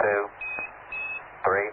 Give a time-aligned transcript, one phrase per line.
[0.00, 0.30] two,
[1.44, 1.70] three.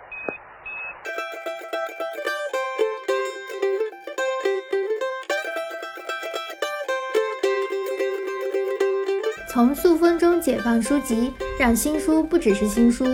[9.50, 13.06] 从塑封中解放书籍，让新书不只是新书。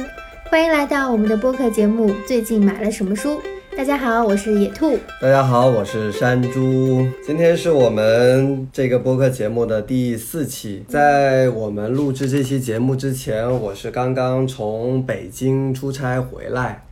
[0.46, 3.40] 欢迎来到我们的播客节目《最近买了什么书》。
[3.76, 4.98] 大家好，我是野兔。
[5.20, 7.06] 大家好，我是山猪。
[7.26, 10.84] 今天是我们这个播客节目的第四期。
[10.88, 16.86] 在我们录制这期节目之前，我是刚刚从北京出差回来，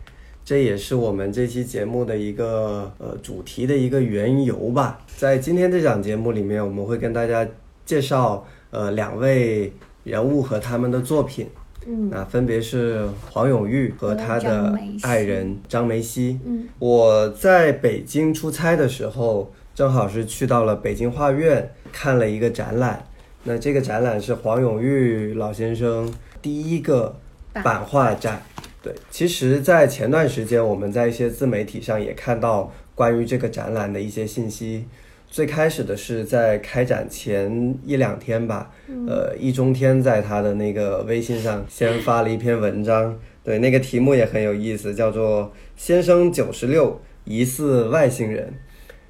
[0.43, 4.99] 这也是我们这期节目的一个呃主题的一个缘由吧。
[5.15, 7.47] 在今天这档节目里面，我们会跟大家
[7.85, 9.71] 介绍呃两位
[10.03, 11.47] 人物和他们的作品。
[11.85, 16.39] 嗯那分别是黄永玉和他的爱人张梅西。
[16.45, 23.05] 嗯，我在北京出差的时候，正好是去到了北京画院看了一个展览。
[23.43, 27.17] 那这个展览是黄永玉老先生第一个
[27.53, 28.41] 版画展。
[28.83, 34.85] 对，其实，在前段时间，我们在一些自媒体上也看到关于这个展览的一些信息。
[35.31, 38.69] 最开始的是在开展前一两天吧，
[39.07, 48.53] 呃，易中天在他的那个微信上先发了一篇文章，对，那个题目也很有意思，叫做“先生九十六，疑似外星人”。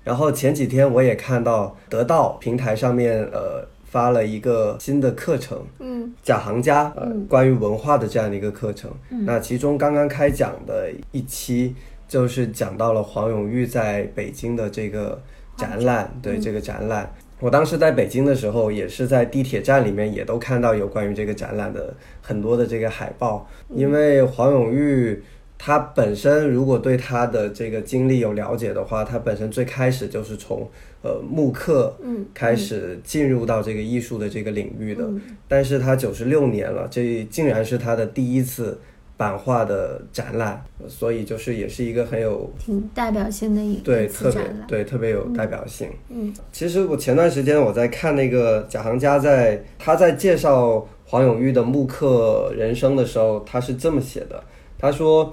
[0.05, 8.91] 然后前几天我也看到得到平台上面呃发了一个新的课程，嗯假行家呃嗯关于文化的这样的一个课程。
[9.09, 11.75] 那其中刚刚开讲的一期
[12.07, 15.19] 就是讲到了黄永玉在北京的这个
[15.61, 17.13] 展览，对这个展览。
[17.39, 25.21] 我当时在北京的时候，也是在地铁站里面也都看到有关于这个展览的很多的这个海报，因为黄永玉。
[25.63, 30.67] 他本身如果对他的这个经历有了解的话，他本身最开始就是从
[31.03, 38.79] 呃木刻嗯开始进入到这个艺术的这个领域的，嗯但是他九十六年了，这竟然是他的第一次
[39.21, 44.41] 版画的展览，所以就是也是一个很有挺代表性的一一对特别。
[44.67, 45.87] 对特别有代表性。
[46.09, 54.43] 嗯其实我前段时间我在看那个贾行家在他在介绍黄永玉的木刻人生的时候，他是这么写的，
[54.79, 55.31] 他说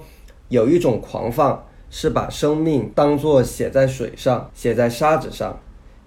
[0.49, 5.59] 有一种狂放是把生命当作写在水上，写在沙子上，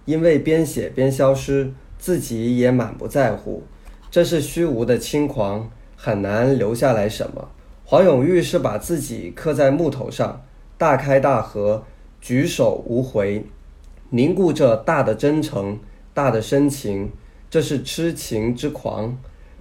[0.05, 3.65] 因为边写边消失，自己也满不在乎，
[4.09, 7.49] 这是虚无的轻狂，很难留下来什么。
[7.93, 10.41] 黄永玉是把自己刻在木头上，
[10.79, 11.85] 大开大合，
[12.23, 13.45] 举手无回，
[14.09, 15.79] 凝固着大的真诚、
[16.15, 17.11] 大的深情，
[17.51, 19.19] 这是痴情之狂。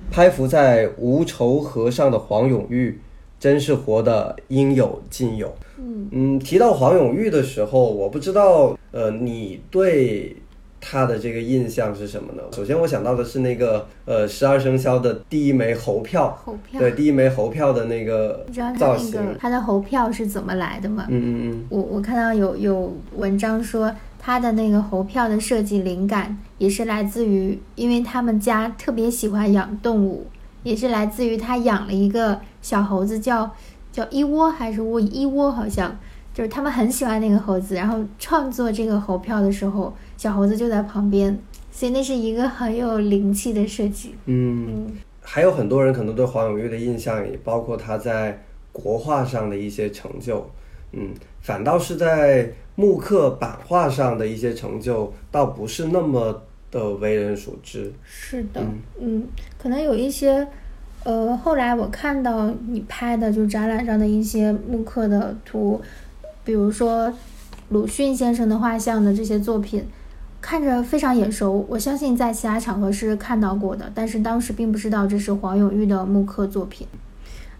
[0.09, 3.02] 拍浮在无愁河上的黄永玉，
[3.38, 5.53] 真是活得应有尽有。
[5.78, 10.38] 嗯嗯，提到黄永玉的时候，我不知道，呃，你对
[10.81, 12.42] 他的这个印象是什么呢？
[12.52, 21.06] 首先，我想到的是那个，呃，十二生肖的第一枚猴票，猴票对，第一枚猴票的那个你知道他造型，那个他的猴票是怎么来的吗？
[21.08, 30.25] 嗯嗯嗯，我我看到有有文章说，他的那个猴票的设计灵感也是来自于，因为他们家特别喜欢养动物，
[30.63, 33.52] 也是来自于他养了一个小猴子叫
[33.92, 35.98] 叫一窝还是窝一窝，好像
[36.34, 41.38] 就是他们很喜欢那个猴子，然后创作这个猴票的时候，小猴子就在旁边，
[41.72, 44.16] 所以那是一个很有灵气的设计。
[44.25, 50.50] 嗯，嗯还有很多人可能对黄永玉的印象也包括他在国画上的一些成就，
[50.94, 51.09] 嗯，
[51.42, 57.92] 反倒是在木刻版画上的一些成就，倒不是那么的为人所知。
[58.03, 58.63] 是的，
[59.00, 59.28] 嗯，
[59.58, 60.48] 可能有一些，
[61.03, 65.81] 呃，后来我看到你拍的，就展览上的一些木刻的图，
[66.44, 67.13] 比如说
[67.69, 69.85] 鲁迅先生的画像的这些作品，
[70.41, 76.88] 看着非常眼熟，我相信在其他场合是看到过的，但是当时并不知道这是黄永玉的木刻作品。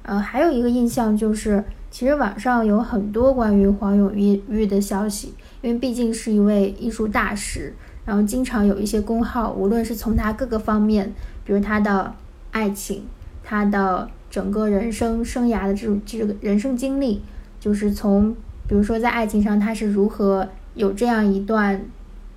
[0.04, 11.14] 呃，还有一个印象就是，其实网上有很多关于黄永玉玉的消息，因为毕竟是一位艺术大师，然后经常有一些公号，无论是从他各个方面，
[11.46, 12.12] 比如他的
[12.50, 13.04] 爱情，
[13.44, 17.22] 他的整个人生生涯的这种这个人生经历，
[17.60, 18.36] 就是从
[18.72, 21.84] 比如说在爱情上他是如何有这样一段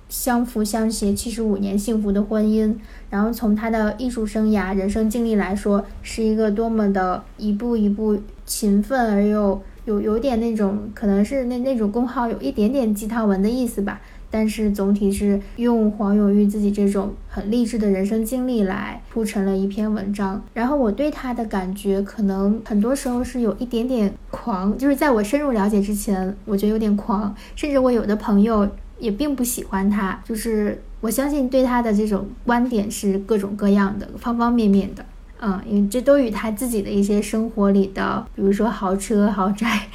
[0.09, 2.75] 相扶相携七十五年幸福的婚姻，
[3.09, 20.41] 然后从他的艺术生涯、人生经历来说，是一个多么的一步一步勤奋而又有有点那种可能是那那种工号有一点点鸡汤文的意思吧，但是总体是用黄永玉自己这种很励志的人生经历来铺成了一篇文章。
[20.53, 28.67] 然后我对他的感觉，可能很多时候是有一点点狂，就是在我深入了解之前，我觉得有点狂，甚至我有的朋友
[28.99, 35.05] 也并不喜欢他，就是我相信对他的这种观点是各种各样的、方方面面的。
[35.41, 39.87] 嗯，因为这都与他自己的一些生活里的，比如说豪车、豪宅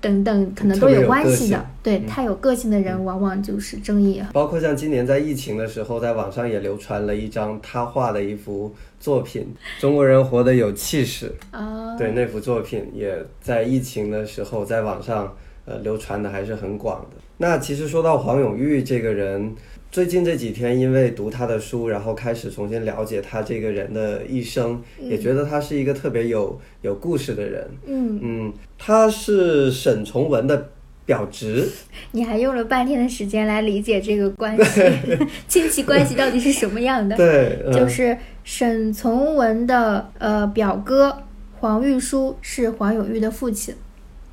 [0.00, 1.66] 等等，可能都有关系的。
[1.82, 4.22] 对，太有个性的人，往往就是争议。
[4.32, 11.96] 包括像今年在疫情的时候，在网上也流传了一张他画的一幅作品，《中国人活得有气势》啊。
[11.96, 17.16] 对，那幅作品也在疫情的时候在网上呃流传的还是很广的。
[17.38, 19.54] 那其实说到黄永玉这个人。
[19.90, 27.66] 最近这几天，因为读他的书，然后开始重新了解他这个人的一生，也觉得他是一个特别有有故事的人。
[27.86, 30.70] 嗯嗯，他是沈从文的
[31.06, 31.66] 表侄。
[32.12, 34.82] 你还用了半天的时间来理解这个关系，
[35.48, 37.16] 亲戚关系到底是什么样的？
[37.16, 41.22] 对，就是沈从文的呃表哥
[41.60, 43.74] 黄玉书是黄永玉的父亲，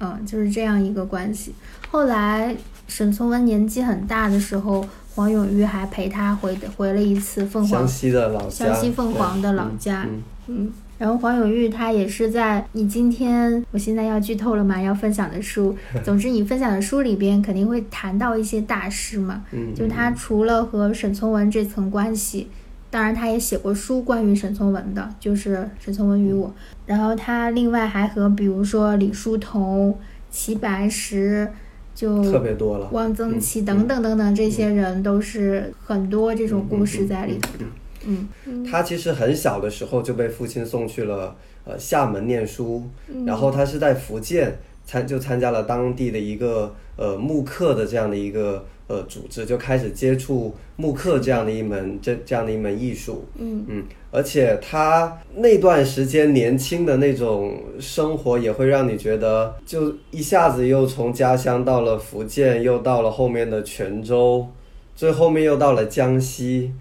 [0.02, 1.56] 嗯，就是这样一个关系。
[1.90, 2.54] 后来
[2.90, 4.86] 沈从文年纪很大的时候。
[5.16, 10.06] 黄永玉还陪他回回了一次凤凰湘西的老家，湘西凤凰的老家。
[10.48, 14.82] 嗯，然后黄永玉他也是在你今天，我现在要剧透了嘛？
[14.82, 15.74] 要分享的书，
[16.04, 19.42] 总之你分享的书里边肯定会谈到一些大师嘛。
[19.54, 22.50] 嗯，就他除了和沈从文这层关系，
[22.90, 26.50] 当然他也写过书关于沈从文的，就是《沈从文与我》。
[26.86, 29.98] 然后他另外还和比如说李叔同、
[30.30, 31.50] 齐白石。
[31.96, 37.66] 就特别多了，汪曾祺等等等等，这些人都是很多这种故事在里头的。
[38.06, 42.84] 嗯，他其实很小的时候就被父亲送去了呃厦门念书，
[43.26, 48.66] 然后他是在福建参就参加了当地的一个呃木刻的这样的一个。
[48.88, 64.48] 呃，组织就开始接触木刻这样的一门这这样的一门艺术，嗯嗯，而且他那段时间年轻的那种生活，也会让你觉得，就一下子又从家乡到了福建，又到了后面的泉州，
[64.96, 66.72] 最后面又到了江西，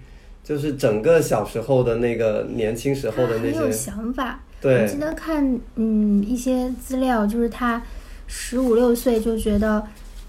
[0.43, 4.39] 就是整个小时候的那个年轻时候的那些想法。
[4.61, 7.81] 对，我记得看嗯一些资料，就是他
[8.27, 9.83] 十五六岁就觉得，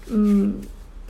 [0.07, 0.55] 嗯。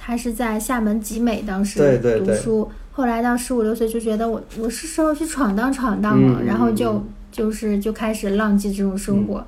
[0.07, 9.45] 他是在厦门集美当时读书，后来到十五六岁就觉得我我是时候去闯荡闯荡了，然后就就是就开始浪迹这种生活，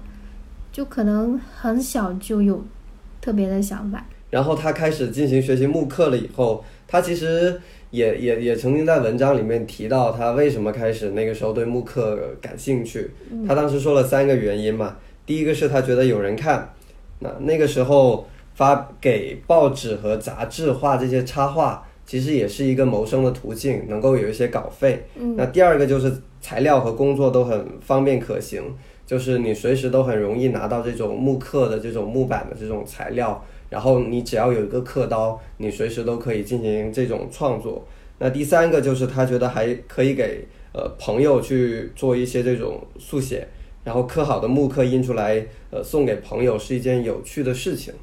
[0.70, 2.62] 就可能很小就有
[3.22, 4.06] 特别的想法。
[4.32, 7.62] 然后他开始进行学习慕课了以后，他其实
[7.92, 13.12] 也也也曾经在文章里面提到他为什么开始那个时候对慕课感兴趣。
[13.48, 16.74] 他当时说了三个原因嘛，第一个是他觉得有人看，
[17.20, 18.28] 那那个时候。
[18.60, 25.02] 发给报纸和杂志画这些插画，其实也是一个谋生的途径，能够有一些稿费。
[25.16, 26.12] 嗯，那第二个就是
[26.42, 28.62] 材料和工作都很方便可行，
[29.08, 37.88] 就是你随时都很容易拿到这种木刻的这种木板的这种材料，然后你只要有一个刻刀，你随时都可以进行这种创作。
[38.18, 43.48] 那第三个就是他觉得还可以给呃朋友去做一些这种速写，
[43.86, 47.94] 然后刻好的木刻印出来，呃送给朋友是一件有趣的事情。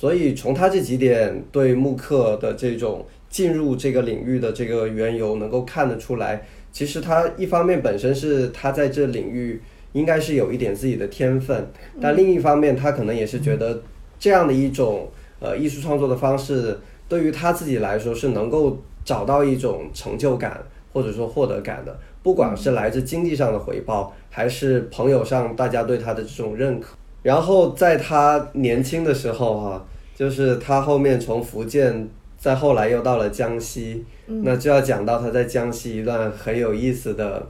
[0.00, 6.42] 所以从他这几点对慕课的这种进入这个领域的这个缘由，能够看得出来，
[6.72, 9.60] 其实他一方面本身是他在这领域
[9.92, 11.70] 应该是有一点自己的天分，
[12.00, 13.82] 但另一方面他可能也是觉得
[14.18, 15.06] 这样的一种
[15.38, 20.64] 呃艺术创作的方式，对于他自己来说是能够找到一种成就感
[20.94, 26.96] 或者说获得感的，不管是来自经济上的回报，还是朋友上大家对他的这种认可。
[27.22, 37.46] 然后在他年轻的时候，哈，就是他后面从福建，再后来又到了江西，那就要讲到他在江西一段很有意思的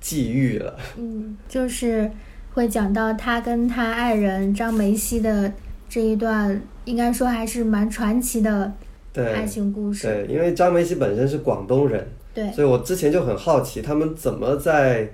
[0.00, 0.76] 际遇了。
[0.96, 2.10] 嗯，就是
[2.54, 5.52] 会讲到他跟他爱人张梅溪的
[5.88, 8.72] 这一段，应该说还是蛮传奇的
[9.14, 10.08] 爱情故事。
[10.08, 15.08] 对，因为张梅溪本身是广东人，对，所以我之前就很好奇他们怎么在。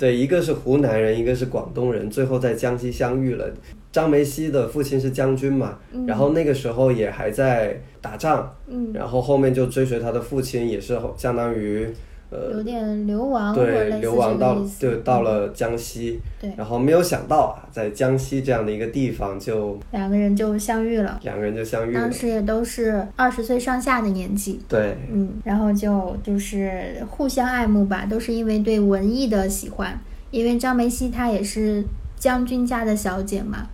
[0.00, 3.52] 对，一个是湖南人，一个是广东人，最后在江西相遇了。
[3.92, 8.50] 张梅西的父亲是将军嘛，然后那个时候也还在打仗，
[8.94, 11.86] 然后后面就追随他的父亲，也是相当于。
[12.30, 29.98] 呃，有点流亡，对，流亡到就到了江西，对，然后没有想到啊，在江西这样的一个地方，就两个人就相遇了，两个人就相遇了，当时也都是二十岁上下的年纪，对，嗯，然后就就是互相爱慕吧，都是因为对文艺的喜欢，
[30.30, 31.84] 因为张梅西她也是
[32.16, 33.66] 将军家的小姐嘛，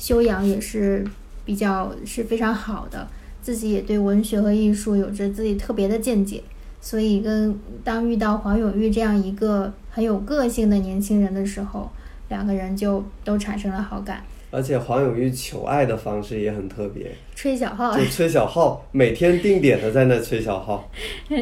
[0.00, 1.04] 修养也是
[1.44, 3.06] 比较是非常好的，
[3.40, 6.42] 自己也对文学和艺术有着自己特别的见解。
[6.80, 11.90] 所以，跟当遇到黄永玉这样一个很有个性的年轻人的时候，
[12.28, 14.24] 两个人就都产生了好感。
[14.50, 20.90] 而且，黄永玉求爱的方式也很特别，吹小号，就吹小号， 每天定点的在那吹小号。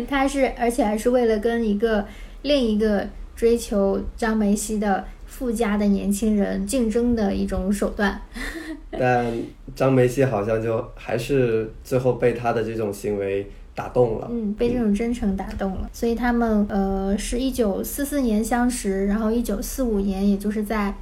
[0.08, 2.04] 他是，而且还是为了跟一个
[2.42, 8.20] 另一个追求张梅西的富家的年轻人竞争的一种手段。
[8.90, 9.32] 但
[9.74, 14.28] 张梅西好像就还是最后被他的这种行为打动了。
[14.28, 20.92] 嗯，被这种真诚打动了，所以他们呃是一九四四年相识，然后一九四五年，也就是在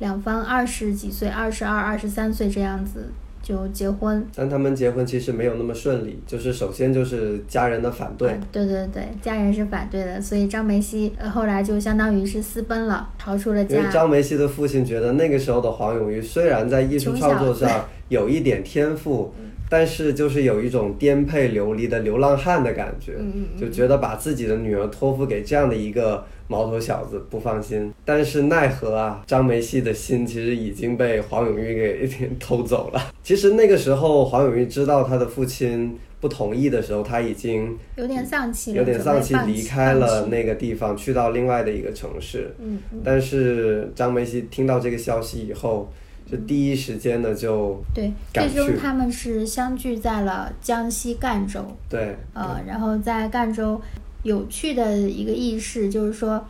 [0.00, 3.10] 两方二十几岁，二十二、二十三岁这样子
[3.48, 4.22] 就结婚。
[4.36, 13.90] 但他们结婚其实没有那么顺利，就是首先就是家人的反对，嗯对对对，家人是反对的，所以张梅西呃后来就相当于是私奔了，逃出了因为家。
[13.90, 19.32] 张梅西的父亲觉得那个时候的黄永玉虽然在艺术创作上有一点天赋，
[19.70, 27.92] 但是就是有一种颠沛流离的流浪汉的感觉，嗯就觉得把自己的女儿托付给这样的一个毛头小子不放心。
[28.04, 33.12] 但是奈何啊，张梅西的心其实已经被黄永玉给偷走了。
[33.22, 42.52] 其实那个时候黄永玉知道他的父亲不同意的时候，他已经有点丧气，有点丧气，离开了那个地方，去到另外的一个城市。
[42.58, 45.88] 嗯嗯，但是张梅西听到这个消息以后，
[46.26, 51.64] 就第一时间呢就对，最终他们是相聚在了江西赣州。
[51.88, 53.80] 对呃，然后在赣州，
[54.22, 56.44] 有趣的一个轶事就是说，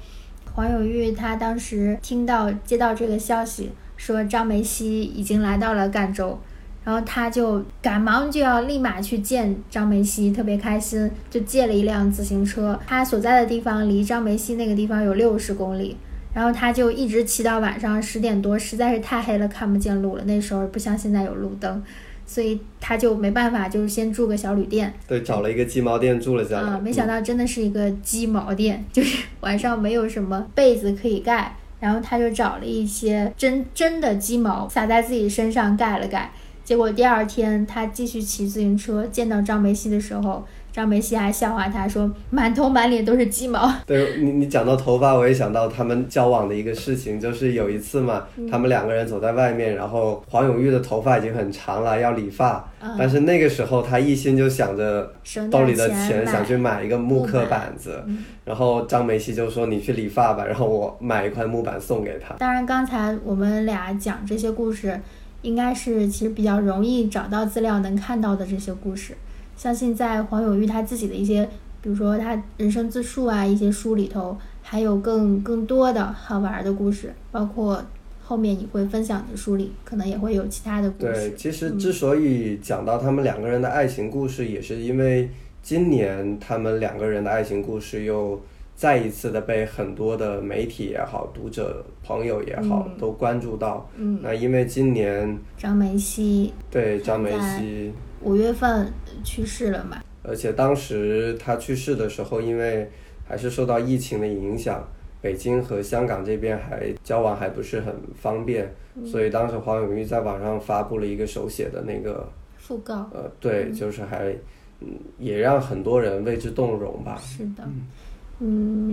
[0.52, 6.38] 黄永玉他当时听到接到这个消息，说张梅西已经来到了赣州，
[6.84, 12.78] 然后他就赶忙就要立马去见张梅西，特别开心，就借了一辆自行车。
[12.86, 15.96] 他所在的地方离张梅西那个地方有六十公里。
[16.34, 20.22] 然后他就一直骑到晚上十点多，实在是太黑了，看不见路了。
[20.24, 21.82] 那时候不像现在有路灯，
[22.28, 24.92] 所以他就没办法，就是先住个小旅店。
[25.08, 26.68] 对，找了一个鸡毛店住了下来。
[26.68, 36.30] 啊，没想到真的是一个鸡毛店，就是晚上没有什么被子可以盖，然后他就找了一些真真的鸡毛撒在自己身上盖了盖。
[36.62, 40.46] 结果第二天他继续骑自行车，见到张梅西的时候，
[40.78, 43.68] 张梅西还笑话他说满头满脸都是鸡毛。
[43.84, 55.12] 对你，你讲到头发，我也想到他们交往的一个事情，就是有一次嘛，嗯他们两个人走在外面，然后黄永玉的头发已经很长了，要理发，嗯但是那个时候他一心就想着
[55.50, 62.36] 兜里的钱钱，想去买一个木刻板子，嗯然后张梅西就说你去理发吧，然后我买一块木板送给他。
[62.36, 65.00] 当然，刚才我们俩讲这些故事，
[65.42, 69.16] 应该是其实比较容易找到资料能看到的这些故事。
[69.58, 71.44] 相信在黄永玉他自己的一些，
[71.82, 77.82] 比如说他人生自述啊，一些书里头，还有更更多的好玩的故事，包括
[78.22, 85.28] 后面你会分享的书里，可能也会有其他的故事对，其实之所以讲到他们两个人的爱情故事，也是因为
[85.62, 88.40] 今年他们两个人的爱情故事又
[88.76, 93.90] 再一次的被很多的媒体也好、读者朋友也好、嗯都关注到。
[93.96, 98.92] 嗯，那因为今年张梅西对张梅西，五月份
[99.24, 100.02] 去世了嘛？
[100.22, 102.90] 而且当时他去世的时候，因为
[103.26, 104.86] 还是受到疫情的影响，
[105.20, 112.28] 北京和香港这边还交往还不是很方便，嗯所以当时黄永玉在网上发布了一个手写的那个
[112.60, 114.34] 讣告呃，对，就是还，
[114.80, 117.16] 嗯，也让很多人为之动容吧。
[117.22, 117.62] 是的。
[117.64, 117.86] 嗯，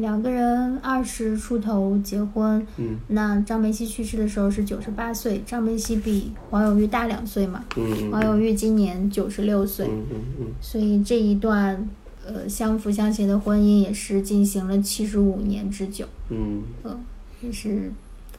[0.01, 2.97] 两个人二十出头结婚，嗯。
[3.09, 11.87] 那张梅西去世的时候是九十八岁，张梅西比王永玉大两岁嘛，嗯黄永玉今年九十六岁，嗯嗯嗯，所以这一段
[12.25, 16.97] 呃相辅相携的婚姻也是进行了七十五年之久，嗯，嗯，
[17.41, 17.91] 也是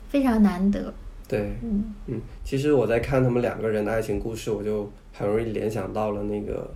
[0.09, 0.93] 非常难得，
[1.29, 1.95] 对，嗯。
[2.07, 6.69] 嗯，其实我在看他们两个人的爱情故事，我就很容易联想到了那个。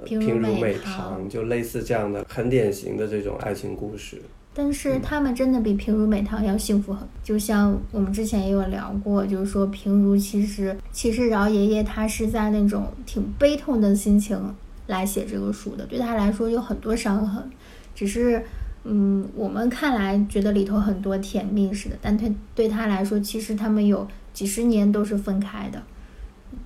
[0.00, 4.20] 呃平如美美堂堂，就类似这样的很典型的这种爱情故事。
[4.54, 7.08] 但是他们真的比平如美棠要幸福很多。
[7.22, 14.54] 就像我们之前也有聊过，就是说平如其实其实饶爷爷他是在那种挺悲痛的心情
[14.86, 17.50] 来写这个书的，对他来说有很多伤痕，
[17.94, 18.42] 只是
[18.84, 25.82] 嗯我们看来觉得里头很多甜蜜似的，但他对他来说，其实他们有几十年都是分开的，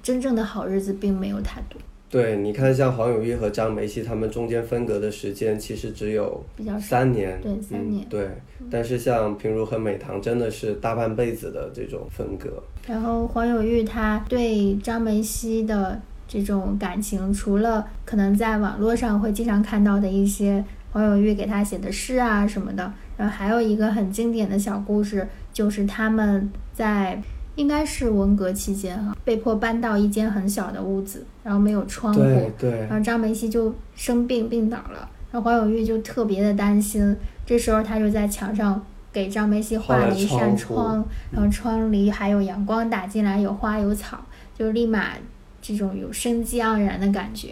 [0.01, 6.45] 真正的好日子并没有太多，对，你看，像黄永玉和张梅西他们中间分隔的时间其实只有。
[6.81, 8.29] 三年，对三年嗯，对。
[8.69, 12.63] 但是像平如和美棠真的是大半辈子的这种分隔。
[12.87, 27.23] 然后黄永玉他对张梅西的这种感情，除了可能在网络上会经常看到的一些黄永玉给他写的诗啊什么的，然后还有一个很经典的小故事，就是他们在
[27.55, 37.17] 应该是文革期间哈、被迫搬到一间很小的屋子，然后没有窗户，对对然后张梅西就生病病倒了，然后黄永玉就特别的担心，
[37.47, 44.19] 这时候他就在墙上给张梅西画画了了一扇窗窗，然后窗里还有阳光打进来，有花有草，
[44.59, 45.09] 就立马
[45.63, 47.49] 这种有生机盎然的感觉。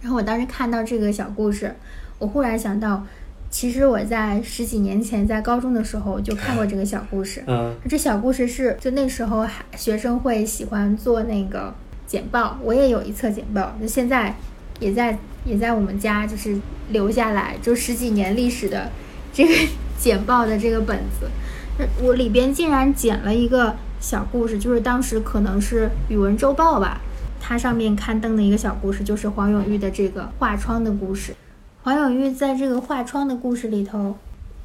[0.00, 1.74] 然后我当时看到这个小故事，
[2.18, 3.06] 我忽然想到，
[3.50, 7.44] 其实我在十几年前在高中的时候就看过这个小故事。
[7.46, 11.72] 嗯这小故事是就那时候还学生会喜欢做那个
[12.06, 14.34] 简报，我也有一册简报，就现在
[14.80, 16.58] 也在也在我们家就是
[16.90, 18.90] 留下来，就十几年历史的
[19.32, 19.54] 这个
[19.98, 21.28] 简报的这个本子。
[21.78, 27.00] 那我里边竟然剪了一个小故事，就是当时可能是语文周报吧，
[27.40, 31.34] 它上面刊登的一个小故事，就是黄永玉的这个画窗的故事。
[31.82, 34.16] 黄永玉在这个画窗的故事里头，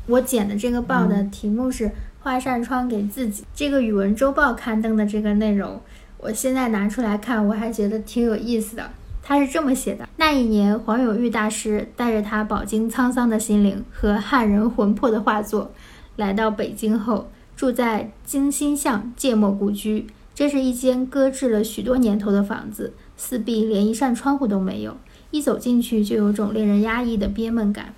[0.06, 1.92] 我剪的这个报的题目是
[2.22, 3.44] “画扇窗给自己”。
[3.56, 5.82] 这个语文周报刊登的这个内容，
[6.20, 8.90] 我现在拿出来看，我还觉得挺有意思的。
[9.22, 15.72] 他是这么写的：那一年，黄永玉大师带着他饱经沧桑的心灵和汉人魂魄的画作，
[16.16, 20.08] 来到北京后，住在金星巷芥末故居。
[20.34, 24.96] 这是一间搁置了许多年头的房子，四壁连一扇窗户都没有，
[25.32, 27.94] 一走进去就有种令人压抑的憋闷感。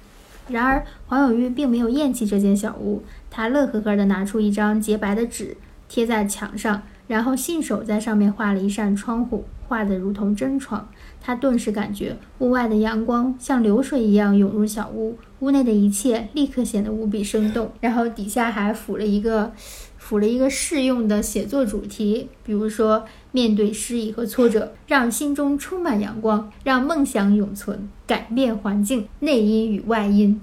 [0.47, 5.55] 然而，黄永玉并没有厌弃这间小屋，他乐呵呵地拿出一张洁白的纸
[5.87, 10.87] 贴在墙上，然后信手在上面画了一扇窗户，画得如同真窗。
[11.19, 17.71] 他顿时感觉屋外的阳光像流水一样涌入小屋，屋内的一切立刻显得无比生动。
[17.81, 19.51] 然后底下还附了一个，
[19.97, 30.39] 附了一个适用的写作主题，比如说面对失意和挫折，让心中充满阳光，让梦想永存，改变环境，内因与外因，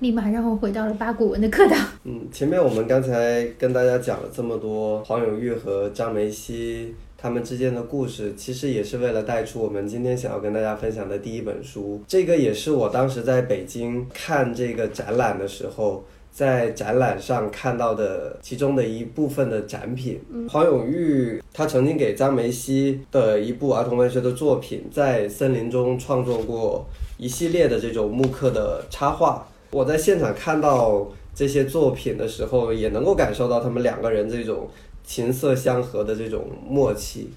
[0.00, 1.78] 立马让我回到了八股文的课堂。
[2.04, 12.00] 嗯，前面我们刚才跟大家讲了这么多黄永玉和张梅西他们之间的故事，其实也是为了带出我们今天想要跟大家分享的第一本书。
[12.08, 16.02] 这个也是我当时在北京看这个展览的时候。
[16.32, 26.86] 在展览上看到的其中的一部分的展品，黄永玉他曾经给张梅西的一部儿童文学的作品，在森林中创作过
[27.18, 29.44] 一系列的这种木刻的插画。
[29.70, 34.68] 我在现场看到这些作品的时候，也能够感受到他们两个人这种
[35.04, 37.30] 琴瑟相和的这种默契。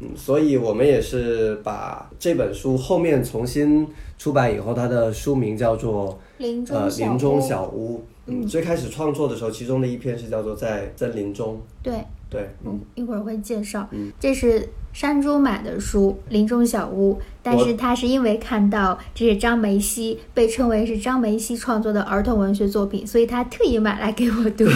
[0.00, 3.86] 嗯，所以我们也是把这本书后面重新
[4.18, 8.04] 出版以后，它的书名叫做林中呃小林中屋小屋。
[8.26, 11.58] 嗯，最开始创作的时候，其中的一篇是叫做在森林中。
[11.82, 11.94] 对，
[12.28, 13.88] 对，嗯，一会儿会介绍。
[14.18, 24.64] 这是山猪买的书《林中小屋》，但是他是因为看到这是张梅西被称为是张梅西创作的儿童文学作品，所以他特意买来给我读。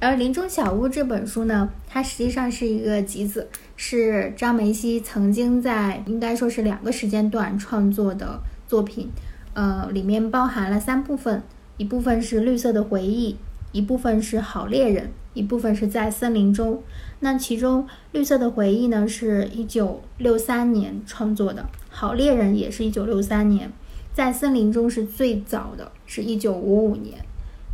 [0.00, 9.08] 而《林中小屋》这本书呢，它实际上是一个集子，是张梅西曾经在应该说是两个时间段创作的作品。
[9.54, 11.42] 呃，里面包含了三部分，
[11.78, 13.36] 一部分是绿色的回忆，
[13.72, 16.82] 一部分是好猎人，一部分是在森林中。
[17.20, 23.70] 那其中绿色的回忆呢，是一九六三年创作的，好猎人也是一九六三年，
[24.12, 27.18] 在森林中是最早的，是一九五五年。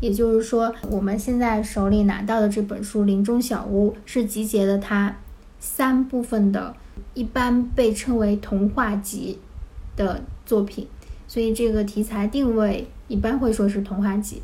[0.00, 5.14] 也就是说，我们现在手里拿到的这本书《林中小屋》是集结了它
[5.58, 6.74] 三部分的，
[7.12, 9.38] 一般被称为童话集
[9.96, 10.86] 的作品。
[11.28, 14.40] 所以这个题材定位一般会说是童话集，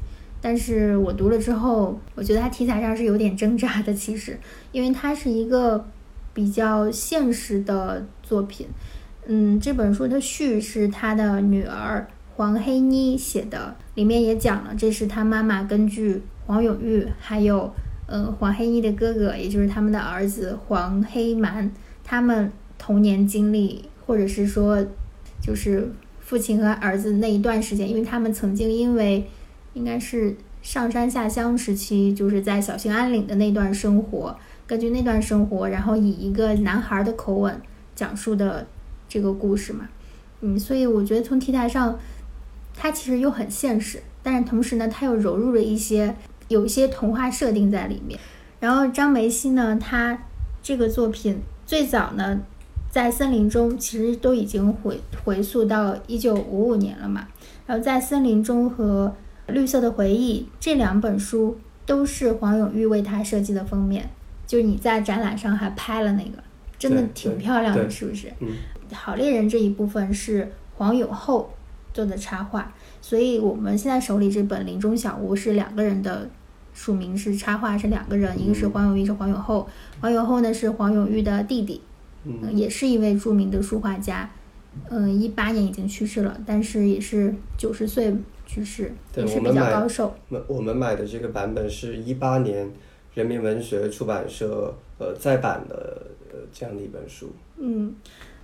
[0.46, 3.92] 但是我读了之后，我觉得它题材上是有点挣扎的。
[3.92, 4.38] 其实，
[4.70, 5.85] 因为它是一个
[6.32, 8.68] 比较现实的作品。
[9.26, 12.06] 嗯，这本书的序是他的女儿
[12.37, 17.74] 黄黑妮写的，里面也讲了，这是他妈妈根据黄永玉还有
[18.06, 21.68] 嗯黄黑妮的哥哥，也就是他们的儿子黄黑蛮，
[22.04, 24.87] 他们童年经历，或者是说
[25.42, 25.92] 就是。
[26.20, 29.24] 父亲和儿子那一段时间，因为他们曾经因为
[29.77, 34.35] 应该是上山下乡时期，就是在小兴安岭的那段生活，
[34.67, 37.61] 根据那段生活，然后以一个男孩的口吻
[37.95, 38.67] 讲述的
[39.07, 39.87] 这个故事嘛，
[40.41, 41.99] 嗯，所以我觉得从题材上，
[42.75, 46.17] 它其实又很现实，但是同时呢，它又融入了一些
[46.49, 48.19] 有一些童话设定在里面。
[48.59, 50.19] 然后张梅西呢，他
[50.62, 52.41] 这个作品最早呢。
[52.89, 57.29] 在森林中，其实都已经回回溯到一九五五年了嘛。
[57.67, 59.15] 然后在森林中和
[59.48, 64.11] 绿色的回忆这两本书都是黄永玉为他设计的封面，
[64.46, 66.42] 就是你在展览上还拍了那个，
[66.78, 68.32] 真的挺漂亮的，是不是？
[68.40, 68.48] 嗯。
[68.92, 71.52] 好猎人这一部分是黄永厚
[71.92, 76.28] 做的插画，所以我们现在手里这本《林中小屋》是两个人的
[76.72, 79.68] 署名是插画是两个人，一个是黄永玉，是黄永厚。
[80.00, 81.80] 黄永厚呢是黄永玉的弟弟。
[82.28, 84.28] 嗯，也是一位著名的书画家，
[84.90, 88.12] 嗯，一八年已经去世了，但是也是九十岁
[88.46, 90.14] 去世，也是比较高寿。
[90.30, 92.70] 我我们买的这个版本是一八年
[93.12, 97.30] 人民文学出版社呃再版的呃这样的一本书。
[97.59, 97.94] 嗯，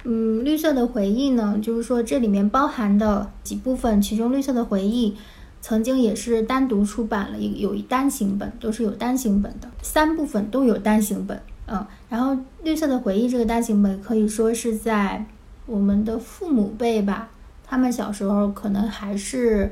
[0.05, 5.17] 嗯，绿色的回忆呢，就是说这里面包含的几部分，其中绿色的回忆
[5.61, 11.41] 曾经也是单独出版了一有一单行本，都是有单行本的，三部分都有单行本。
[11.67, 15.25] 嗯，然后绿色的回忆这个单行本可以说是在
[15.67, 17.31] 我们的父母辈吧，
[17.65, 19.71] 他们小时候可能还是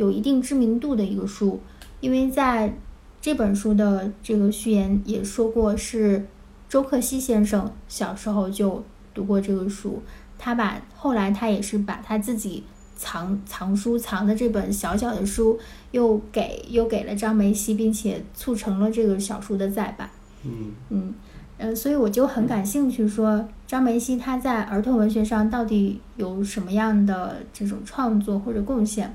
[0.00, 1.60] 有一定知名度的一个书，
[2.00, 2.74] 因为在
[3.20, 6.26] 这本书的这个序言也说过是
[6.68, 8.82] 周克希先生小时候就。
[9.12, 10.00] 读过这个书，
[10.38, 12.62] 他把后来他也是把他自己
[12.94, 15.58] 藏藏书藏的这本小小的书，
[15.90, 20.08] 又给又给了张梅西，并且促成了这个小书的再版。
[20.44, 21.14] 嗯嗯
[21.58, 29.12] 呃，所以我就很感兴趣，说张梅西他在儿童文学上到底有什么样的这种创作或者贡献？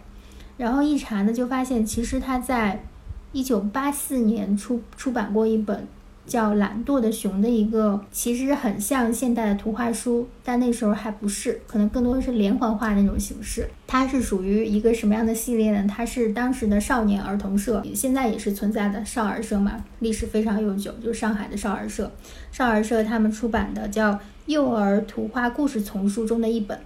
[0.57, 2.83] 然后一查呢，就发现其实他在
[3.31, 5.87] 一九八四年出出版过一本。
[6.27, 13.69] 叫《懒惰的熊》的一个，其实很像现代的图画书，但那时候还不是，可能更多的是连环画那种形式。
[13.85, 15.87] 它是属于一个什么样的系列呢？
[15.87, 22.11] 它是当时的少年儿童社，现在也是存在的少儿社嘛，历史非常悠久，就是上海的少儿社。
[22.51, 24.13] 少儿社他们出版的叫
[24.47, 26.79] 《幼儿图画故事丛书》中的一本，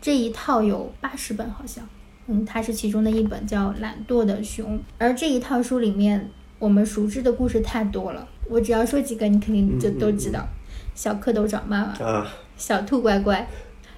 [0.00, 1.84] 这一套有八十本好像，
[2.26, 4.78] 嗯，它是其中的一本，叫《懒惰的熊》。
[4.98, 8.26] 而这一套书里面，我们熟知的故事太多了。
[8.48, 10.46] 我只要说几个，你肯定就都知道。
[10.94, 13.48] 小蝌蚪找妈妈，小兔乖乖，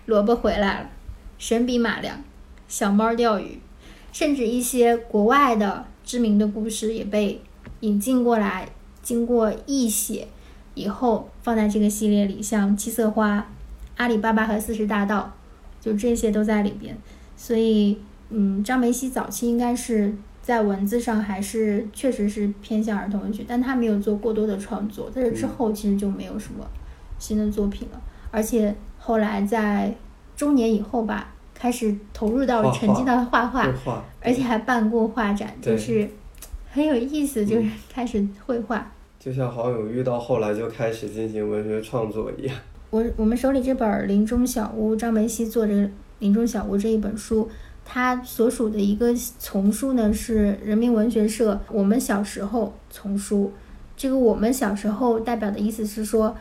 [0.07, 0.91] 萝卜回来了，
[1.39, 2.23] 神笔马良，
[2.67, 3.61] 小猫钓鱼，
[4.13, 7.41] 甚至一些国外的知名的故事也被
[7.81, 8.69] 引进过来，
[9.03, 10.27] 经过译写
[10.75, 13.47] 以后放在这个系列里，像七色花、
[13.97, 15.35] 阿里巴巴和四十大盗，
[15.81, 16.97] 就这些都在里边。
[17.37, 17.99] 所以，
[18.31, 20.15] 嗯，张梅西早期应该是。
[20.43, 26.65] 在文字上还是确实是偏向儿童文学，但他没有做过多的创作，在这之后其实就没有什么
[27.19, 28.01] 新的作品了。
[28.31, 29.93] 而且后来在
[30.37, 33.69] 中年以后吧，开始投入到沉浸到画画，
[34.21, 36.09] 而且还办过画展，就是
[36.71, 38.93] 很有意思，就是开始绘画。
[39.19, 42.57] 就像黄永玉到后来就开始进行文学创作一样。
[42.91, 45.83] 我我们手里这本《林中小屋》，张梅西做这个
[46.21, 47.51] 《林中小屋》这一本书。
[47.89, 51.59] 他所属的一个丛书呢是人民文学社。
[51.71, 53.53] 我们小时候丛书，
[53.97, 56.37] 这个我们小时候代表的意思是说，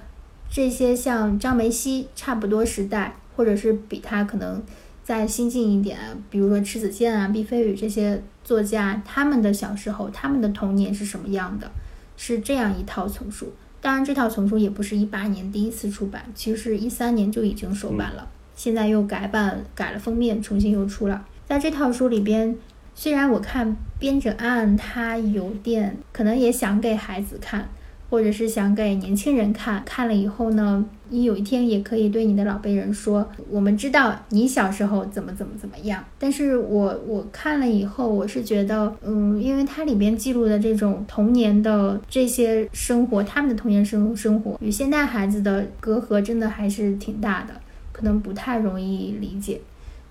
[0.49, 4.61] 这些像张梅西差不多时代，或者是比他可能
[5.03, 5.97] 再新进一点，
[6.31, 11.69] 比如说迟子建啊、毕飞宇这些作家，他们的小时候、他们的童年是什么样的？
[12.17, 13.53] 是这样一套丛书。
[13.79, 21.23] 当然，这套丛书也不是一八年第一次出版，其实一三年就已经首版了，现在又改版改了封面，重新又出了。
[21.47, 22.55] 在这套书里边，
[22.95, 27.69] 虽然我看编者按他有点可能也想给孩子看，
[28.09, 36.03] 或者是想给年轻人看，看了以后呢，你有一天也可以对你的老辈人说，我们知道你小时候怎么怎么怎么样。
[36.17, 47.53] 但是我我看了以后，我是觉得，嗯，因为它里边记录的这种童年的这些生活，他们的童年生生活与现代孩子的隔阂真的还是挺大的，
[47.91, 49.61] 可能不太容易理解。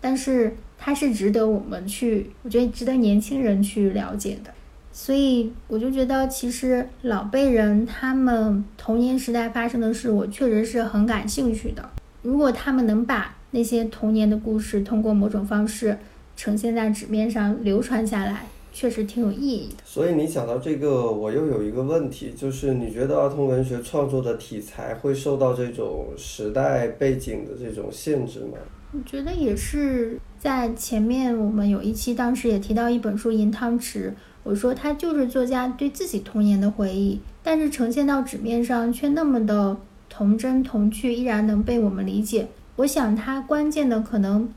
[0.00, 0.54] 但是
[0.86, 4.50] 它是值得我们去，我觉得值得年轻人去了解的，
[4.92, 11.88] 所以我就觉得其实老辈人他们童年时代发生的事，我确实是很感兴趣的。
[12.20, 15.96] 如果他们能把那些童年的故事通过某种方式
[16.36, 19.76] 呈现在纸面上流传下来，确实挺有意义的。
[19.86, 28.58] 所以你讲到这个，我又有一个问题，就是你觉得儿童文学创作的题材会受到这种时代背景的这种限制吗？
[28.96, 34.10] 我觉得也是，在前面我们有一期，当时也提到一本书《银汤匙》，
[34.44, 39.76] 我说它就是作家对自己童年的回忆，但是呈现到纸面上却那么的
[40.08, 42.46] 童真童趣，依然能被我们理解。
[42.76, 44.48] 我想他关键的可能，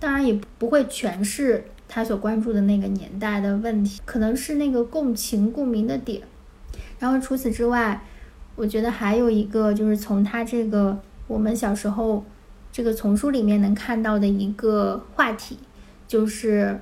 [0.00, 6.22] 当然也不会全是他所关注的那个年代的问题，可能是那个共情共鸣的点。
[6.98, 8.02] 然后除此之外，
[8.56, 12.24] 我觉得还有一个就是从他这个我们小时候。
[12.72, 15.58] 这个丛书里面能看到的一个话题，
[16.08, 16.80] 就是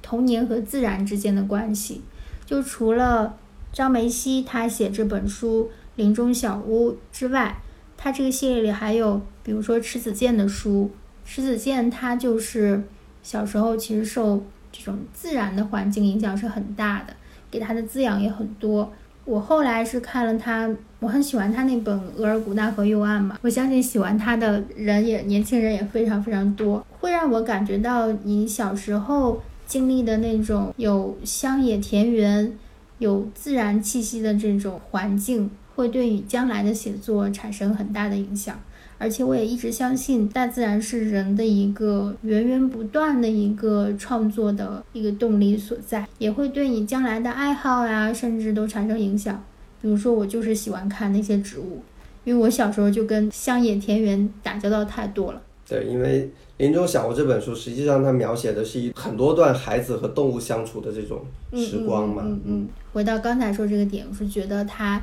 [0.00, 2.02] 童年和自然之间的关系。
[2.46, 3.36] 就除了
[3.72, 5.64] 张梅西他写这本书
[5.96, 7.60] 《林中小屋》之外，
[7.96, 10.90] 他这个系列里还有，比如说迟子建的书。
[11.24, 12.84] 迟子建他就是
[13.22, 17.16] 小时候其实受这种自然的环境影响是很大的，
[17.50, 18.92] 给他的滋养也很多。
[19.24, 20.68] 我后来是看了他，
[21.00, 23.38] 我很喜欢他那本《额尔古纳河右岸》嘛。
[23.40, 32.52] 我相信喜欢他的人也年轻人也非常非常多，会让我感觉到你小时候经历的那种有乡野田园、
[32.98, 38.60] 有自然气息的这种环境，会对你将来的写作产生很大的影响。
[39.04, 49.44] 而且我也一直相信，大自然是人的一个源源不断的一个创作的一个动力所在，也会对你将来的爱好呀，甚至都产生影响。
[49.82, 51.82] 比如说，我就是喜欢看那些植物，
[52.24, 55.42] 因为我小时候就跟乡野田园打交道太多了。
[55.68, 56.22] 对，因为
[56.56, 61.20] 《林中小屋》这本书，实际上它描写的是一很多段孩子和动物相处的这种
[61.52, 62.22] 时光嘛。
[62.24, 62.68] 嗯嗯嗯。
[62.94, 64.98] 回到刚才说这个点，我是觉得它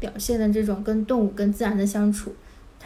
[0.00, 2.32] 表现的这种跟动物、跟自然的相处。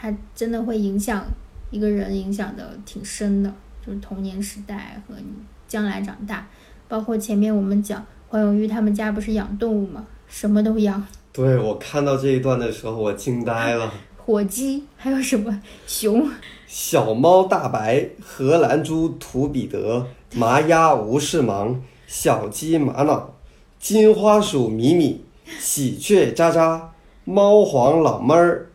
[0.00, 1.24] 它真的会影响
[1.70, 3.52] 一个人，影响的挺深的，
[3.84, 5.24] 就是童年时代和你
[5.66, 6.46] 将来长大，
[6.86, 10.06] 包括前面我们讲黄永玉他们家不是养动物吗？
[10.28, 11.04] 什么都养。
[11.32, 13.92] 对我看到这一段的时候，我惊呆了。
[14.24, 16.30] 火鸡还有什么熊？
[16.66, 23.34] 小猫大白，荷兰猪图彼得，麻鸭无事忙，小鸡玛瑙，
[23.80, 25.24] 金花鼠米米，
[25.58, 26.80] 喜鹊喳喳，
[27.24, 28.67] 猫黄老妹儿。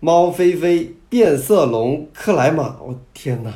[0.00, 3.52] 猫飞飞，变色龙，克莱玛，我天哪！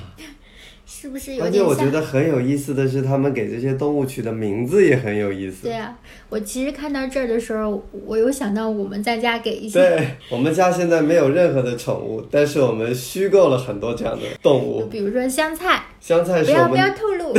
[0.86, 5.62] 是不是有而且我觉得很有意思的是，他们给这些动物取的名字也很有意思。
[5.68, 5.98] 对啊，
[6.30, 9.80] 我其实看到这儿的时候，我有想到我们在家给一些。
[9.80, 14.86] 对我们家现在没有任何的宠物，但是我们虚构了很多这样的动物。
[14.86, 15.82] 比如说香菜。
[16.00, 17.34] 香菜是不要不要透露，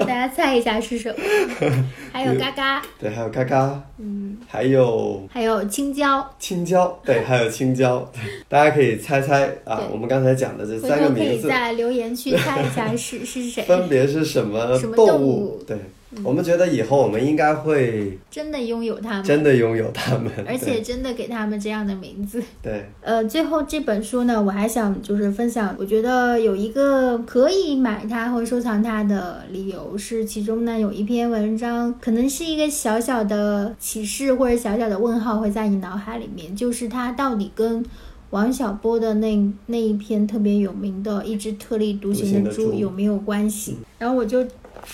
[0.00, 1.16] 大家猜一下是什么？
[2.10, 2.82] 还有嘎嘎。
[2.98, 3.80] 对，还有嘎嘎。
[3.98, 4.36] 嗯。
[4.48, 5.22] 还有。
[5.30, 6.28] 还有青椒。
[6.40, 8.10] 青椒，对，还有青椒，
[8.48, 11.42] 大家可以猜猜啊，我们刚才讲的这三个名字。
[11.42, 13.62] 可以在留言区猜一下是是谁。
[13.64, 15.62] 分别是什么动物？
[15.64, 15.76] 对。
[16.22, 22.42] 我们觉得以后我们应该会真的拥有他们，真的拥有他们， 而且真的给他们这样的名字。
[22.60, 37.82] 对，呃，最后这本书呢，我还想就是分享，我觉得有一个可以买它或收藏它的理由是，其中呢有一篇文章，可能是一个小小的启示或者小小的问号会在你脑海里面，就是它到底跟
[38.30, 43.78] 王小波的那那一篇特别有名的一只特立独行的猪有没有关系？
[43.98, 44.46] 然后我就。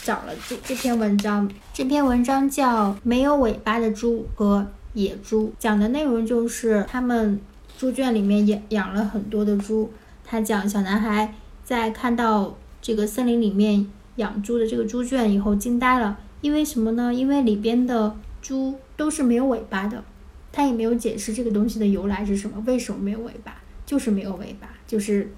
[0.04, 7.40] 找了这这篇文章，这篇文章叫《没有尾巴的猪和野猪》，讲的内容就是他们
[7.76, 9.92] 猪圈里面养养了很多的猪。
[10.24, 17.14] 他讲小男孩在看到这个森林里面养猪的这个猪圈以后惊呆了，因为什么呢？
[17.14, 20.04] 因为里边的猪都是没有尾巴的。
[20.52, 23.56] 他也没有解释这个东西的由来是什么，为什么没有尾巴？
[23.86, 25.30] 就是没有尾巴，就是。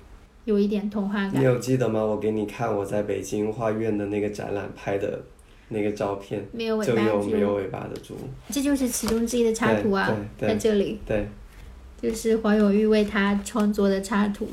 [0.45, 1.41] 有一点童话感。
[1.41, 2.03] 你有记得吗？
[2.03, 5.23] 我给你看我在北京画院的那个展览拍的
[5.69, 8.17] 那个照片，没有尾巴就有没有尾巴的猪。
[8.51, 10.99] 这就是其中之一的插图啊，在这里。
[11.07, 11.29] 对，
[12.01, 14.49] 就是黄永玉为他创作的插图。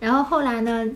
[0.00, 0.86] 然后后来呢，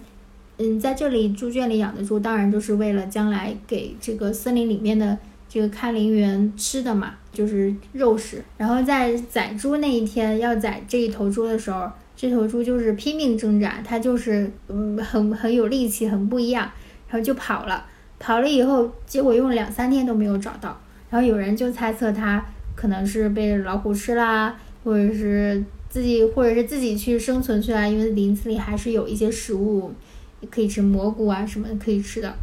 [0.58, 5.16] 嗯，在这里猪圈里养的猪，当然就是为了将来给这个森林里面的
[5.48, 8.44] 这个看林员吃的嘛，就是肉食。
[8.56, 11.88] 然后在宰猪那一天要宰这一头猪的时候。
[12.20, 16.68] 这头猪就是拼命挣扎，它就是嗯很很有力气，很不一样，
[17.08, 17.86] 然后就跑了。
[18.18, 20.76] 跑了以后，结果用了两三天都没有找到。
[21.08, 29.92] 然后有人就猜测它可能是被老虎吃啦，或者是自己，或者是自己去生存去了，因为林子里还是有一些食物
[30.50, 32.34] 可以吃，蘑菇啊什么可以吃的。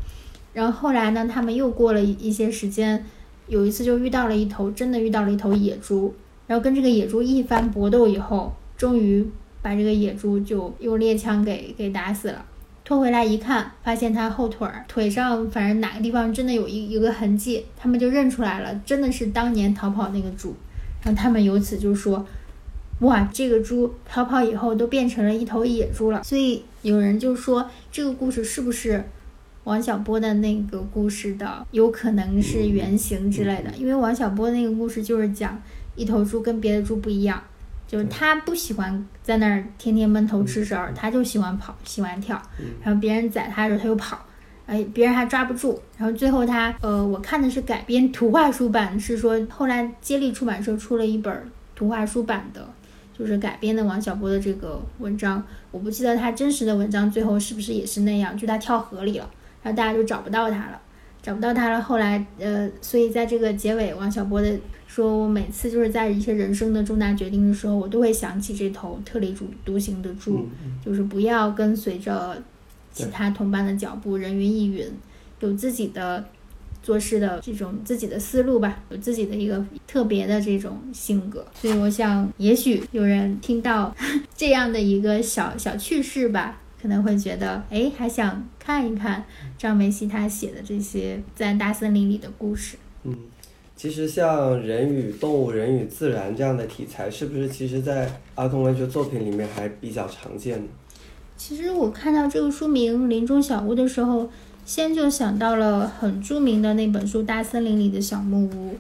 [0.54, 3.04] 然后后来呢，他们又过了一些时间，
[3.48, 6.16] 有一次就遇到了一头，真的遇到了一头野猪，
[6.48, 9.28] 然后跟这个野猪一番搏斗以后，终于。
[9.66, 12.46] 把这个野猪就用猎枪给给打死了，
[12.84, 20.54] 拖回来一看，发现它后腿儿腿上反正哪个地方真的有一一个痕迹，他们就认出来了，真的是当年逃跑那个猪。
[21.04, 22.24] 然后他们由此就说，
[23.00, 26.24] 哇，这个猪逃跑以后都变成了一头野猪了。
[26.24, 29.04] 所以有人就说，这个故事是不是
[29.64, 33.76] 王小波的那个故事的有可能是原型之类的？
[33.76, 35.60] 因为王小波那个故事就是讲
[35.96, 37.42] 一头猪跟别的猪不一样。
[37.88, 42.42] 就是他不喜欢在那儿天天闷头吃食儿，他就喜欢跑，喜欢跳。
[42.84, 44.20] 然后别人宰他的时候他又跑，
[44.66, 45.80] 哎，别人还抓不住。
[45.98, 52.68] 然后最后他，呃，我看的是改编图画书版，是说后来接力出版社出了一本图画书版的，
[53.18, 55.44] 就是改编的王小波的这个文章。
[55.70, 59.30] 我不记得他真实的文章最后是不是也是那样，就他跳河里了，
[59.62, 60.82] 然后大家就找不到他了，
[61.22, 61.80] 找不到他了。
[61.80, 64.58] 后来，呃，所以在这个结尾，王小波的。
[64.96, 70.48] 说，我每次就是在一些人生的重大决定的时候，我都会想起这头特立独行的猪，
[70.86, 72.42] 就是不要跟随着
[72.94, 74.88] 其他同伴的脚步，人云亦云，
[75.42, 76.24] 有自己的
[76.82, 81.46] 做事的这种自己的思路吧，有自己的一个特别的这种性格。
[81.54, 83.94] 所以，我想，也许有人听到
[84.34, 89.26] 这样的一个小小趣事吧，可能会觉得，哎，还想看一看
[89.58, 92.78] 张梅西他写的这些在大森林里的故事。
[93.04, 93.14] 嗯。
[93.76, 100.68] 其实像人与动物、人与自然这样的题材，是不是其实在儿童文学作品里面还比较常见呢？
[101.38, 104.30] 其实我看到这个书名《林中小屋》的时候，
[104.66, 108.72] 先就想到了很著名的那本书《大森林里的小木屋》，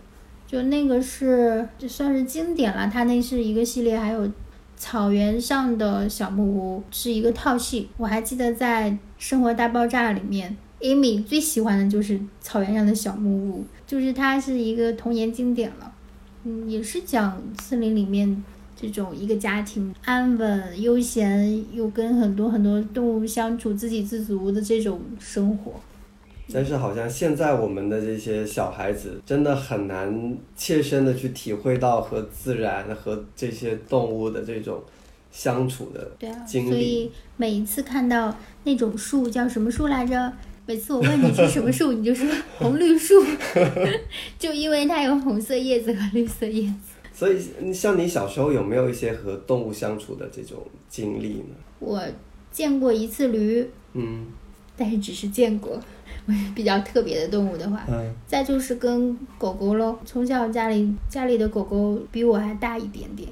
[0.47, 2.89] 就那个是就算是经典了。
[2.91, 4.31] 它那是一个系列，还有
[4.77, 7.89] 草原上的小木屋是一个套系。
[7.97, 15.94] 我还记得在《生活大爆炸》里面，Amy 最喜欢的就是草原上的小木屋，就是它是一个童年经典了。
[16.44, 18.44] 嗯，也是讲森林里面。
[18.78, 25.72] 这种一个家庭安稳悠闲，又跟很多很多动物相处，自给自足的这种生活。
[26.52, 34.84] 但是好像现在我们的这些小孩子真的很难切身的去体会到和自然和这些动物的这种
[35.32, 36.12] 相处的
[36.46, 36.70] 经历。
[36.70, 40.34] 所以每一次看到那种树叫什么树来着？
[40.65, 43.13] 每次我问你是什么树，你就说红绿树，
[44.39, 46.75] 就因为它有红色叶子和绿色叶子。
[47.13, 50.58] 所以，像你小时候有没有一些和动物相处的这种
[50.89, 51.56] 经历呢？
[51.80, 52.01] 我
[52.51, 54.25] 见过一次驴，嗯，
[54.75, 55.80] 但是只是见过。
[56.56, 59.95] 比较特别的动物的话，嗯，再就是跟狗狗喽。
[60.06, 63.30] 从小家里家里的狗狗比我还大一点点，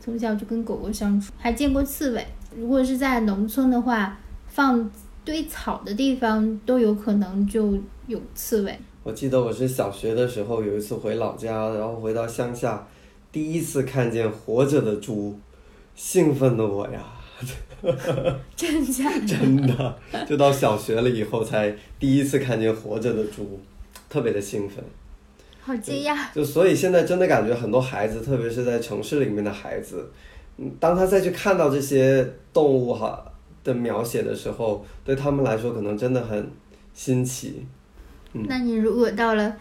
[0.00, 2.26] 从小就跟狗狗相处，还见过刺猬。
[2.56, 4.90] 如果是在农村的话，放
[5.24, 8.78] 堆草的地方都有可能就有刺猬。
[9.02, 12.86] 我记得我是小学的时候有一次回老家，然后回到乡下。
[13.32, 15.36] 第一次看见活着的猪，
[15.96, 17.02] 兴奋的我呀！
[18.54, 19.10] 真假？
[19.26, 23.58] 真的，就到小学了以后才第一次看见活着的猪，
[24.08, 24.84] 特别的兴奋。
[25.60, 26.32] 好惊讶！
[26.32, 30.08] 就所以现在真的感觉很多孩子，特别是在城市里面的孩子，
[30.58, 33.24] 嗯，当他再去看到这些动物哈
[33.64, 36.48] 的描写的时候，对他们来说可能真的很
[36.92, 37.66] 新奇。
[38.34, 39.56] 嗯，那你如果到了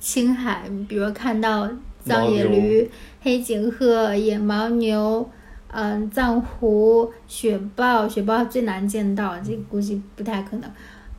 [0.00, 1.68] 青海，比如看到。
[2.04, 2.88] 藏野驴、
[3.20, 5.28] 黑颈鹤、野牦牛，
[5.66, 10.70] 嗯，藏狐、雪豹，雪豹最难见到，这估计不太可能。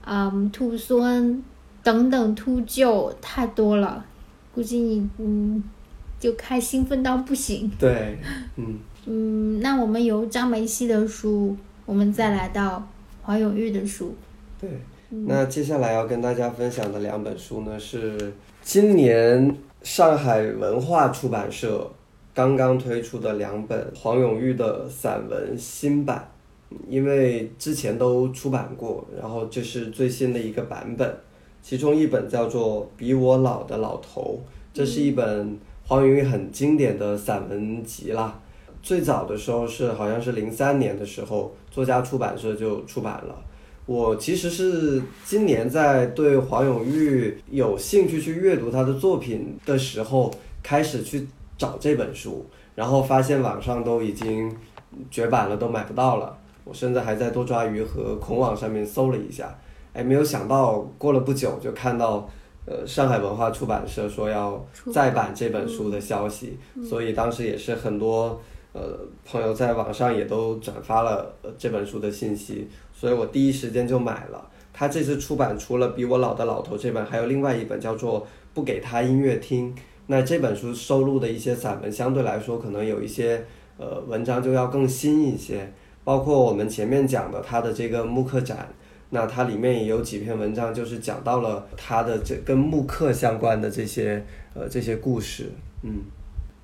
[0.03, 1.37] 嗯，兔狲
[1.83, 4.03] 等等秃鹫太多了，
[4.55, 5.61] 估计你嗯
[6.17, 7.69] 就开兴奋到不行。
[7.77, 8.17] 对，
[8.55, 11.55] 嗯 嗯，那我们由张梅西的书，
[11.89, 12.87] 我们再来到
[13.23, 14.13] 黄永玉的书。
[14.61, 14.69] 对，
[15.09, 19.57] 那接下来要跟大家分享的两本书呢是今年。
[19.81, 21.89] 上海文化出版社
[22.33, 26.29] 刚刚推出的两本黄永玉的散文新版，
[26.89, 31.17] 因为之前都出版过，然后这是最新的一个版本。
[31.61, 34.41] 其中一本叫做《比我老的老头》，
[34.73, 38.37] 这是一本黄永玉很经典的散文集啦。
[38.83, 43.33] 最早的时候是好像是零三年的时候，作家出版社就出版了。
[43.85, 50.29] 我其实是今年在对黄永玉有兴趣去阅读他的作品的时候，
[50.61, 51.25] 开始去
[51.57, 54.53] 找这本书，然后发现网上都已经
[55.09, 56.37] 绝版了，都买不到了。
[56.65, 59.57] 我甚至还在多抓鱼和孔网上面搜了一下，
[59.93, 62.29] 哎，没有想到过了不久就看到，
[62.65, 64.61] 呃，上海文化出版社说要
[64.91, 68.41] 再版这本书的消息，所以当时也是很多
[68.73, 72.67] 呃朋友在网上也都转发了这本书的信息。
[72.93, 74.49] 所以我第一时间就买了。
[74.73, 78.21] 他这次出版除了比我老的老头这本，还有另外一本叫做
[78.53, 79.75] 《不给他音乐听》。
[80.07, 83.45] 那这本书收录的一些散文，相对来说可能有一些
[83.77, 85.71] 呃文章就要更新一些。
[86.03, 88.67] 包括我们前面讲的他的这个木刻展，
[89.11, 95.51] 那它里面也有几篇文章，就是讲到了他的这跟木刻相关的这些呃这些故事。
[95.83, 96.01] 嗯，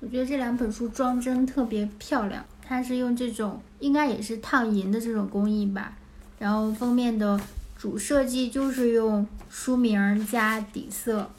[0.00, 5.96] 我觉得这两本书装帧特别漂亮，它是用这种应该也是烫银的这种工艺吧。
[6.38, 7.40] 然后封面的
[7.78, 11.30] 主设计就是用书名加底色，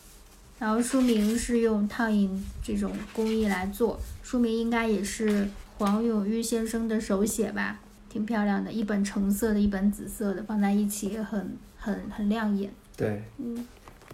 [0.58, 12.72] 然后书名是用烫银这种工艺来做，书名应该也是黄永玉先生的手写吧，挺漂亮的，一本橙色的，一本紫色的，放在一起也很很很亮眼。
[12.96, 13.64] 对，嗯，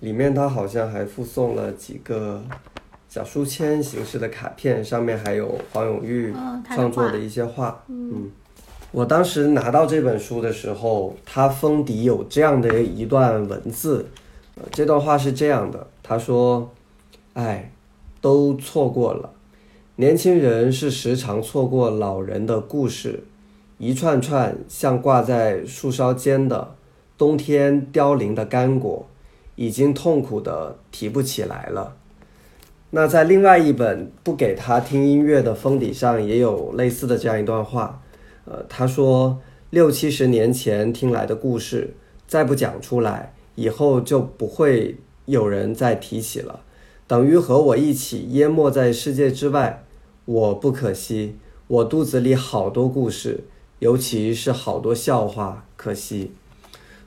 [0.02, 2.44] 里面它好像还附送了几个
[3.14, 6.34] 小书签形式的卡片，上面还有黄永玉
[6.74, 8.32] 创作的一些画，嗯。
[8.92, 14.08] 我当时拿到这本书的时候，它封底有这样的一段文字，
[14.56, 16.72] 呃，这段话是这样的：他说，
[17.34, 17.72] 哎，
[18.20, 19.30] 都错过了，
[19.98, 23.26] 年轻人是时常错过老人的故事，
[23.78, 26.74] 一串串像挂在树梢间的
[27.16, 29.06] 冬天凋零的干果，
[29.56, 31.98] 已经痛苦的提不起来了。
[32.96, 38.00] 那在另外一本不给他听音乐的封底上，也有类似的这样一段话。
[38.46, 39.40] 呃，他说
[39.72, 41.96] 六七十年前听来的故事，
[42.28, 46.60] 再不讲出来，以后就不会有人再提起了。
[47.08, 49.84] 等于和我一起淹没在世界之外。
[50.26, 51.36] 我不可惜，
[51.68, 53.44] 我肚子里好多故事，
[53.80, 56.32] 尤其是好多笑话，可惜。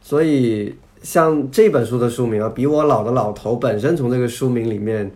[0.02, 5.10] 所以，像这本书的书名啊，《比我老的老头》本身从这个书名里面，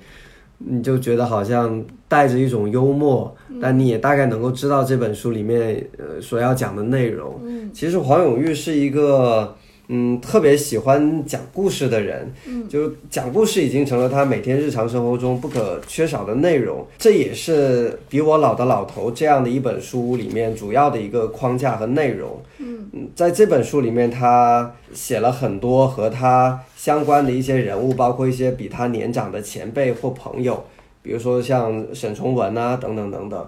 [0.63, 7.41] 你就觉得好像带着一种幽默，但你也大概能够知道这本书里面呃所要讲的内容。
[7.45, 9.55] 嗯其实黄永玉是一个
[9.93, 16.87] 嗯特别喜欢讲故事的人，嗯就讲故事已经成了他每天日常生活中不可缺少的内容。
[16.97, 22.41] 这也是比我老的老头这样的一本书里面主要的一个框架和内容。
[22.59, 30.63] 嗯，在这本书里面，他写了很多和他相关的一些人物，包括一些比他年长的前辈或朋友，
[31.03, 33.45] 比如说像沈从文啊等等等等。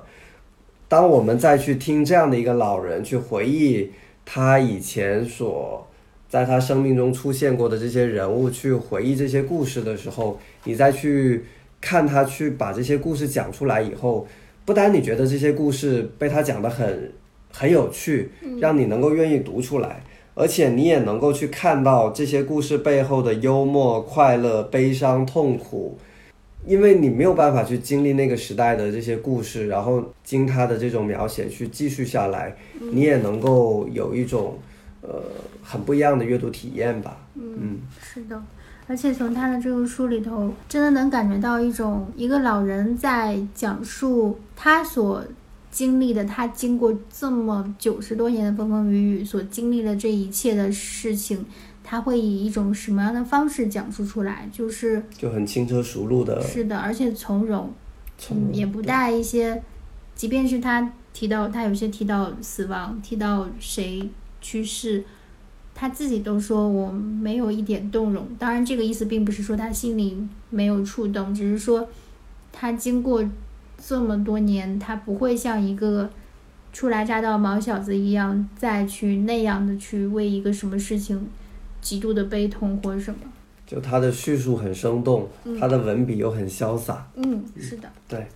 [0.88, 3.90] 当我们再去听这样的一个老人去回忆
[4.24, 5.86] 他以前所
[6.32, 11.44] 在他生命中出现过的这些人物，去回忆这些故事的时候，你再去
[11.78, 14.26] 看他去把这些故事讲出来以后，
[14.64, 17.12] 不单你觉得这些故事被他讲得很
[17.52, 20.02] 很有趣，让你能够愿意读出来，
[20.34, 25.98] 而且你也能够去看到这些故事背后的幽默、快乐、悲伤、痛苦。
[26.64, 34.56] 因为你没有办法去经历那个时代的这些故事，然后经他的这种描写去继续下来，你也能够有一种
[35.02, 35.22] 呃
[35.62, 37.18] 很不一样的阅读体验吧。
[37.34, 38.42] 嗯，是的，
[38.86, 45.24] 而且从他的这个书里头，真的能感觉到一种一个老人在讲述他所
[45.70, 51.44] 经历的，他经过这么九十多年的风风雨雨所经历的这一切的事情，
[51.82, 54.48] 他会以一种什么样的方式讲述出来？
[54.52, 57.72] 就是就很轻车熟路的是的，而且从容，
[58.18, 59.62] 从容嗯，也不带一些，
[60.14, 64.06] 即便是他提到他有些提到死亡，提到谁
[64.42, 65.02] 去世，
[65.74, 68.26] 他自己都说我没有一点动容。
[68.38, 70.18] 当然，这个意思并不是说他心里
[70.50, 71.88] 没有触动，只是说
[72.52, 73.24] 他经过
[73.78, 76.10] 这么多年，他不会像一个
[76.72, 81.28] 初来乍到毛小子一样，再去那样的去为一个什么事情
[81.80, 83.20] 极度的悲痛或者什么。
[83.66, 85.26] 就他的叙述很生动，
[85.58, 87.06] 他的文笔又很潇洒。
[87.14, 88.26] 嗯，是的，对，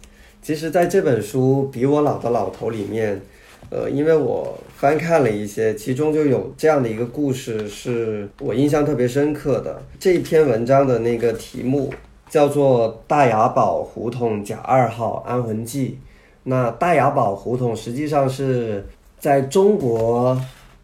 [0.41, 3.21] 其实在这本书《比我老的老头》里面，
[3.69, 9.83] 呃，因为我翻看了一些，其中就有这样的一个故事，是我印象特别深刻的。
[9.99, 11.91] 这一篇文章的那个题目
[12.29, 15.89] 叫做《大雅堡胡同甲二号安魂记》。
[16.45, 18.85] 那大雅堡胡同实际上是
[19.19, 20.39] 在中国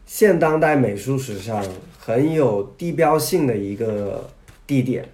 [0.06, 1.62] 现当代美术史上
[1.98, 4.26] 很有地标性的一个
[4.66, 5.06] 地点。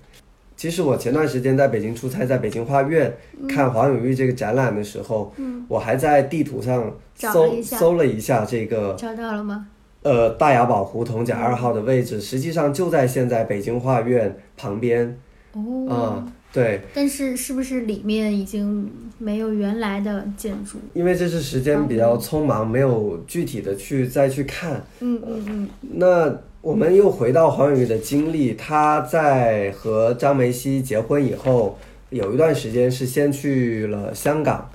[0.59, 3.17] 其实我前段时间在北京出差，在北京画院、
[3.49, 5.33] 看黄永玉这个展览的时候，
[5.69, 9.69] 我还在地图上搜了搜了一下这个找到了吗？
[10.03, 15.17] 呃大雅宝胡同甲二号的位置，实际上就在现在北京画院旁边。
[15.53, 20.79] 哦，啊、对，但是是不是里面已经没有原来的建筑？
[20.93, 24.85] 因为这次时间比较匆忙，没有具体的去再去看。
[25.01, 31.79] 嗯嗯嗯，那我们又回到黄永玉的经历，他在和张梅溪结婚以后，
[32.11, 34.69] 有一段时间是先去了香港，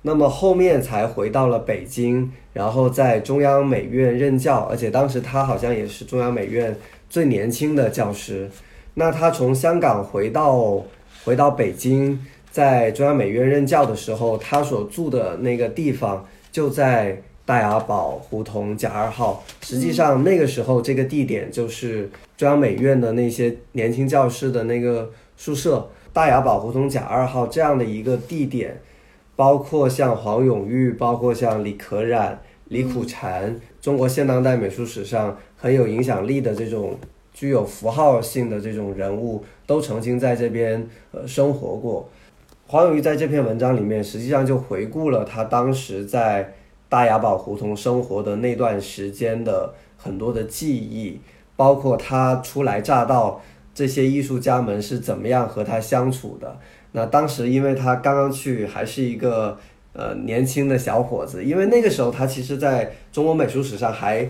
[0.00, 6.74] 那么后面才回到了北京，然后在中央美院任教，而且当时他好像也是中央美院
[7.10, 8.50] 最年轻的教师。
[8.94, 10.82] 那他从香港回到
[11.22, 12.18] 回到北京，
[12.50, 19.42] 在中央美院任教的时候，他所住的那个地方就在大雅堡胡同甲二号。
[19.62, 25.88] 实际上那个时候，这个地点就是中央美院的那些年轻教师的那个宿舍。
[26.12, 28.80] 大雅堡胡同甲二号这样的一个地点，
[29.36, 36.98] 包括像黄永玉，包括像李可染、李苦禅，中国现当代美术史上很有影响力的这种
[37.34, 42.08] 具有符号性的这种人物，都曾经在这边呃生活过。
[42.66, 46.54] 黄永玉在这篇文章里面，实际上就回顾了他当时在
[46.88, 51.20] 大雅宝胡同生活的那段时间的很多的记忆，
[51.56, 53.40] 包括他初来乍到，
[53.74, 56.58] 这些艺术家们是怎么样和他相处的。
[56.92, 59.58] 那当时因为他刚刚去，还是一个
[59.92, 64.26] 呃年轻的小伙子，因为那个时候他其实在中国美术史上还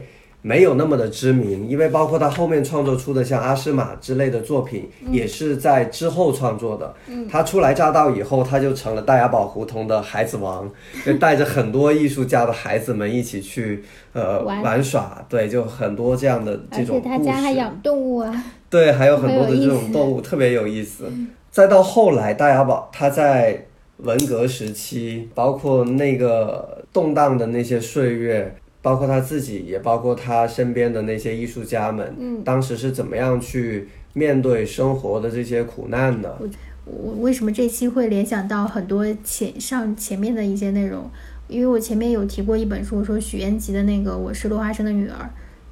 [0.46, 6.94] 没有那么的知名，因为包括他后面创作出的像阿诗玛之类的作品，也是在之后创作的。
[7.28, 10.70] 他初来乍到以后，他就成了大雅宝胡同的孩子王，
[11.04, 13.82] 就带着很多艺术家的孩子们一起去
[14.12, 18.44] 呃玩玩耍，对，就很多这样的这种而且他家还事养动物啊。
[18.70, 21.10] 对，还有很多的这种动物，特别有意思。
[21.50, 23.66] 再到后来，大雅宝他在
[23.96, 28.54] 文革时期，包括那个动荡的那些岁月，
[28.86, 36.38] 包括他自己，也包括他身边的那些艺术家们，嗯当时是怎么样去面对生活的这些苦难的？
[36.84, 41.10] 我我为什么这期会联想到很多前上前面的一些内容？
[41.48, 45.16] 因为我前面有提过一本书，说许愿集的那个《我是落花生的女儿》，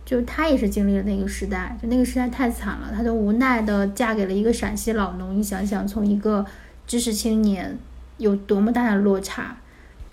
[0.04, 5.38] 就她也是经历了那个时代，就那个时代太惨了，她都无奈的嫁给了一个陕西老农。
[5.38, 6.44] 你想想，从一个
[6.84, 7.78] 知识青年
[8.18, 9.56] 有多么大的落差。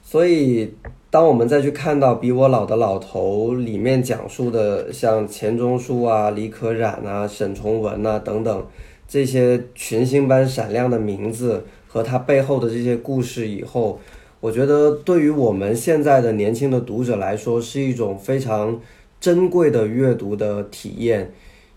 [0.03, 0.75] 所以，
[1.11, 8.65] 当我们再去看到《比我老的老头》里面讲述的像钱钟书啊、李可染啊、沈从文啊等等
[9.09, 13.99] 这些群星般闪亮的名字和他背后的这些故事以后，
[14.39, 18.79] 我觉得对于我们现在的年轻的读者来说，是一种非常
[19.19, 21.29] 珍贵的阅读的体验，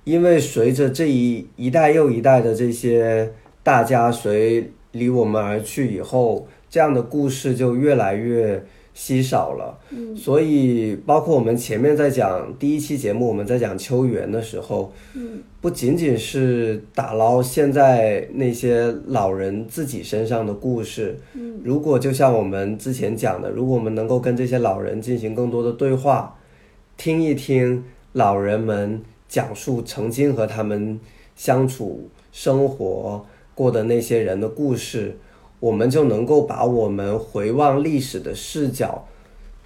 [0.05, 3.33] 因为随着这一一代又一代的这些
[3.65, 6.47] 大家随离我们而去以后。
[6.71, 8.61] 这样的故事就越来越
[8.95, 26.39] 稀少了，嗯，所以包括我们前面在讲第一期节目，我们在讲秋园的时候，嗯，不仅仅是打捞现在那些老人自己身上的故事，嗯，如果就像我们之前讲的，如果我们能够跟这些老人进行更多的对话，
[26.97, 27.83] 听一听
[28.13, 31.01] 老人们讲述曾经和他们
[31.35, 33.27] 相处生活
[33.57, 35.17] 过的那些人的故事。
[35.65, 39.07] 我们就能够把我们回望历史的视角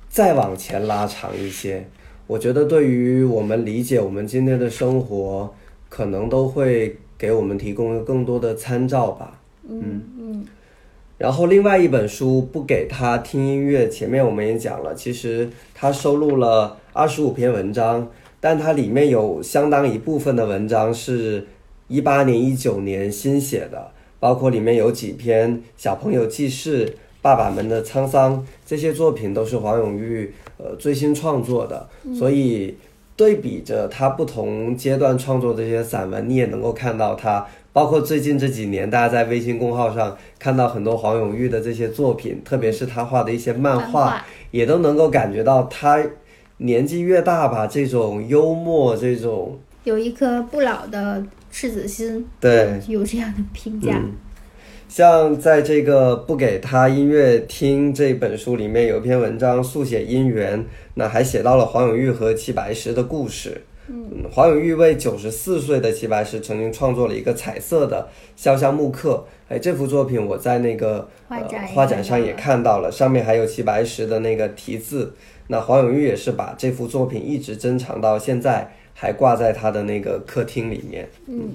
[0.08, 1.88] 再往前拉长一些。
[2.28, 5.52] 我觉得对于我们理解我们今天的生活，
[5.88, 9.40] 可能都会给我们提供更多的参照吧。
[9.68, 10.46] 嗯嗯。
[11.16, 21.44] 然后另外一本书不给他听音乐，前面我们也讲了，其实它收录了二十五篇文章，但它里面有相当一部分的文章是
[21.88, 23.90] 一八年、一九年新写的。
[24.20, 32.76] 包括里面有几篇小朋友记事、爸爸们的沧桑，这些作品都是黄永玉呃最新创作的，所以
[33.16, 37.46] 对比着他不同阶段创作这些散文，你也能够看到他。
[37.72, 46.04] 包括最近这几年，大家在微信公号上看到很多黄永玉的这些作品，特别是他画的一些漫画，也都能够感觉到他
[46.56, 51.22] 年纪越大吧，这种幽默，这种有一颗不老的。
[51.50, 54.00] 赤子心，对，有这样的评价。
[54.88, 63.60] 像在这个不给他音乐听这本书里面，有一篇文章速写姻缘，那还写到了黄永玉和齐白石的故事。
[63.90, 69.26] 嗯，黄永玉为九十四岁的齐白石曾经创作了一个彩色的肖像木刻。
[69.48, 75.14] 哎，这幅作品我在那个画展画展上也看到了，上面还有齐白石的那个题字。
[75.48, 78.72] 那黄永玉也是把这幅作品一直珍藏到现在。
[79.00, 81.08] 还挂在他的那个客厅里面。
[81.28, 81.50] 嗯，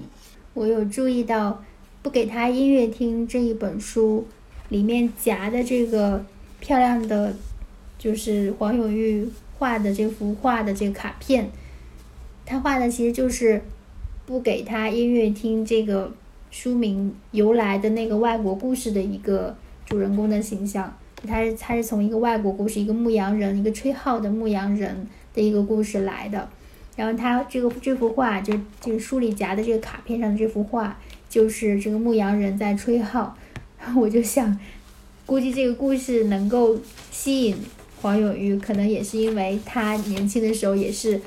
[0.54, 1.62] 我有注意到，
[2.02, 4.26] 不给他音乐听这一本书
[4.70, 6.24] 里面夹的这个
[6.62, 7.36] 漂亮的，
[8.00, 9.28] 就是黄永玉
[9.60, 11.50] 画的这幅画的这个卡片，
[12.46, 13.62] 他画的其实就是
[14.26, 16.14] 不给他音乐听这个
[16.50, 19.54] 书名由来的那个外国故事的一个
[19.86, 20.98] 主人公的形象。
[21.28, 26.48] 他是他是从一个外国故事，一个牧羊人，一个吹号的牧羊人的一个故事来的。
[26.96, 30.96] 然后他这个这幅画，就这个书里夹的这个卡片上的这幅画，
[31.28, 33.36] 就是这个牧羊人在吹号。
[33.98, 34.58] 我就想，
[35.26, 36.78] 估计这个故事能够
[37.12, 37.58] 吸引
[38.02, 41.20] 黄永玉，可能也是因为他年轻的时候也是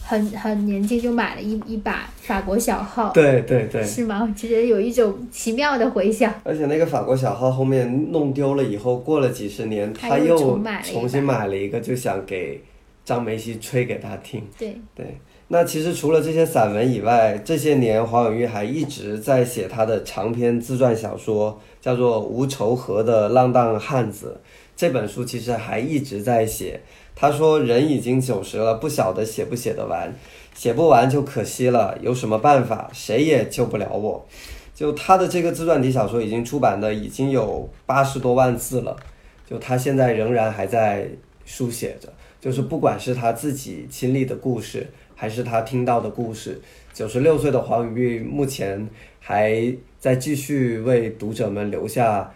[0.00, 3.10] 很很年轻就买了一一把法国小号。
[3.10, 3.84] 对对对。
[3.84, 4.26] 是吗？
[4.26, 6.32] 我觉得有一种奇妙的回响。
[6.42, 12.60] 而且那个法国小号后面弄丢了以后，过了几十年，他又重新买了一个，就想给。
[13.04, 14.46] 张梅西吹给他听。
[14.58, 24.40] 对对，那其实除了这些散文以外，这些年黄永玉还一直在写他的长篇自传小说，叫做《无愁河的浪荡汉子》。
[24.74, 26.80] 这本书其实还一直在写。
[27.14, 30.12] 他说：“人已经九十了，不晓得写不写得完，
[30.54, 31.96] 写不完就可惜了。
[32.00, 32.90] 有什么办法？
[32.92, 34.26] 谁也救不了我。”
[34.74, 38.96] 就他的这个自传体小说已经出版的已经有八十多万字了，
[39.48, 41.06] 就他现在仍然还在
[41.44, 42.08] 书写着。
[42.42, 44.84] 就是不管是他自己亲历的故事，
[45.14, 46.60] 还是他听到的故事，
[46.92, 48.88] 九十六岁的黄永玉目前
[49.20, 52.34] 还在继续为读者们留下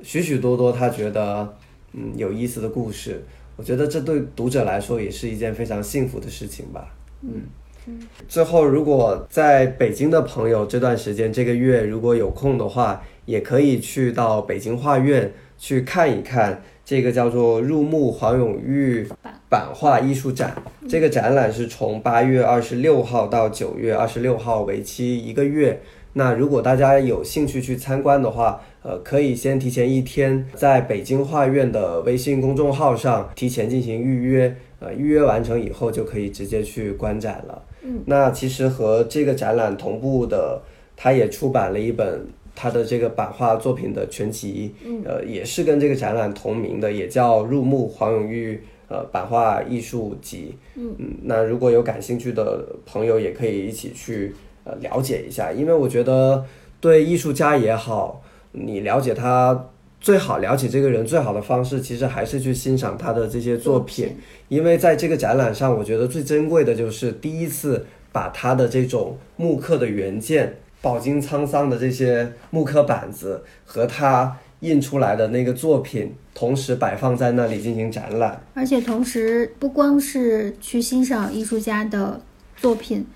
[0.00, 1.56] 许许多多他觉得
[1.92, 3.20] 嗯有意思的故事。
[3.56, 6.94] 我觉得这对读者来说也是一件非常幸福的事情吧。
[7.22, 7.42] 嗯
[7.86, 7.98] 嗯。
[8.28, 16.62] 最后，如果在北京的朋友这段时间这个月如果有空的话，也可以去到北京画院去看一看。
[16.88, 19.06] 这个叫做入木黄永玉
[19.50, 20.56] 版画艺术展，
[20.88, 25.78] 这个展览是从八月二十六号到九月二十六号，为期一个月。
[26.14, 37.62] 那如果大家有兴趣去参观的话，呃，可以先提前一天在北京画院的微信公众号上提前进行预约，呃，预约完成以后就可以直接去观展了。
[37.82, 40.62] 嗯，那其实和这个展览同步的，
[40.96, 42.26] 他也出版了一本。
[42.60, 50.56] 他的这个版画作品的全集，呃，也是跟这个展览同名的，也叫《入目黄永玉呃版画艺术集》。
[50.80, 54.34] 嗯那如果有感兴趣的朋友，也可以一起去
[54.64, 56.44] 呃了解一下，因为我觉得
[56.80, 59.66] 对艺术家也好，你了解他。
[60.00, 78.40] 最好了解这个人最好的方式，其实还是去欣赏他的这些作品，因为在这个展览上，我觉得最珍贵的就是第一次把他的这种木刻的原件、饱经沧桑的这些木刻板子和他印出来的那个作品，同时摆放在那里进行展览。
[78.54, 82.20] 而且同时，不光是去欣赏艺术家的
[82.56, 83.06] 作品，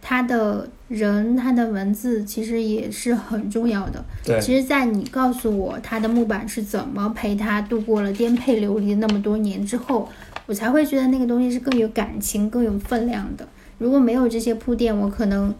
[0.00, 4.04] 他的人、他的文字其实也是很重要的。
[4.24, 10.08] 对，其实，在你告诉我他的木板是怎么陪他度过了颠沛流离那么多年之后，
[10.46, 13.46] 我才会觉得那个东西是更有感情、更有分量的。
[13.78, 15.52] 如果没有这些铺垫，我可能，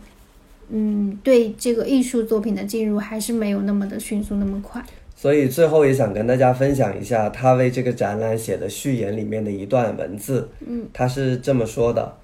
[0.74, 4.82] 嗯，对这个艺术作品的进入还是没有那么的迅速、那么快。
[5.14, 10.48] 所以最后也想跟大家分享一下他为这个展览写的序言里面的一段文字。
[10.66, 12.16] 嗯，他是这么说的。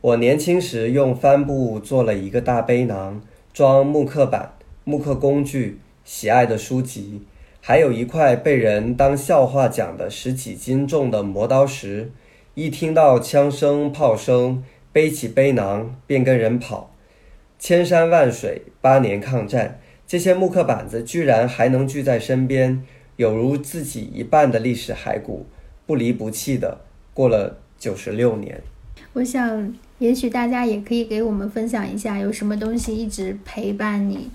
[0.00, 3.20] 我年轻时用帆布做了一个大背囊，
[3.52, 4.52] 装木刻板、
[4.84, 7.22] 木刻工具、喜爱的书籍，
[7.60, 12.12] 还有一块被人当笑话讲的十几斤重的磨刀石。
[12.54, 16.92] 一听到枪声、炮声，背起背囊便跟人跑。
[17.66, 22.80] 千山万水，八年抗战，这些木刻板子居然还能聚在身边，
[23.16, 25.46] 有如自己一半的历史骸骨，
[25.84, 28.62] 不离不弃的过了九十六年。
[29.14, 29.74] 我想。
[29.98, 34.30] 也许大家也可以给我们分享一下，有什么东西一直陪伴你，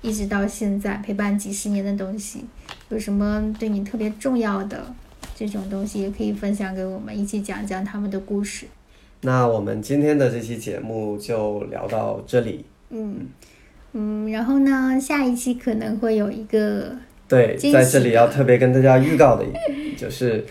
[0.00, 2.46] 一直到现在陪伴几十年的东西，
[2.88, 4.92] 有什么对你特别重要的
[5.36, 8.66] 这种东西，也可以分享给我们，一起讲讲他们的故事。
[9.20, 12.64] 那我们今天的这期节目就聊到这里。
[12.92, 13.26] 嗯
[13.94, 16.92] 嗯，然后呢，下一期可能会有一个
[17.26, 19.44] 对，在这里要特别跟大家预告的，
[19.96, 20.44] 就是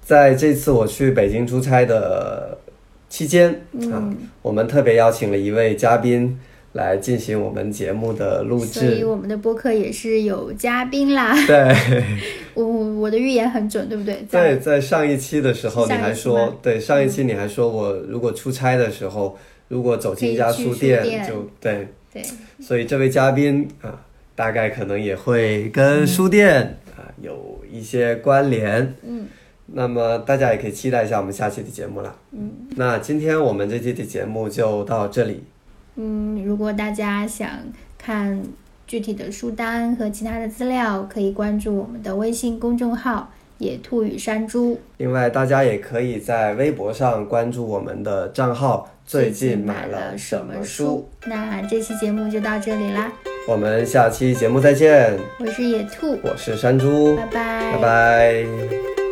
[0.00, 2.56] 在这次我去北京出差的。
[3.06, 3.48] 期间
[3.92, 4.12] 啊，
[4.42, 6.36] 我们特别邀请了一位嘉宾
[6.72, 11.32] 来进行我们节目的录制，所以我们的播客也是有嘉宾啦。
[11.46, 11.72] 对，
[12.54, 14.24] 我我的预言很准，对不对？
[14.28, 19.38] 在在上一期的时候，你还说，对上一期你还说我如果出差的时候，
[19.68, 22.22] 如果走进一家书店，就对对。
[22.60, 24.04] 所以这位嘉宾啊，
[24.34, 28.94] 大概可能也会跟书店啊有一些关联。
[29.02, 29.26] 嗯。
[29.66, 32.14] 那么大家也可以期待一下我们下期的节目了。
[32.32, 35.42] 嗯，那今天我们这期的节目就到这里。
[35.96, 37.48] 嗯，如果大家想
[37.96, 38.42] 看
[38.86, 44.80] 具体的书单和其他的资料，可以关注我们的微信公众号“野兔与山猪”。
[44.98, 51.08] 另外，大家也可以在微博上关注我们的账号“最近买了什么书”。
[51.26, 53.12] 那这期节目就到这里啦，
[53.48, 55.18] 我们下期节目再见。
[55.38, 59.03] 我是野兔，我是山猪，拜拜，拜拜。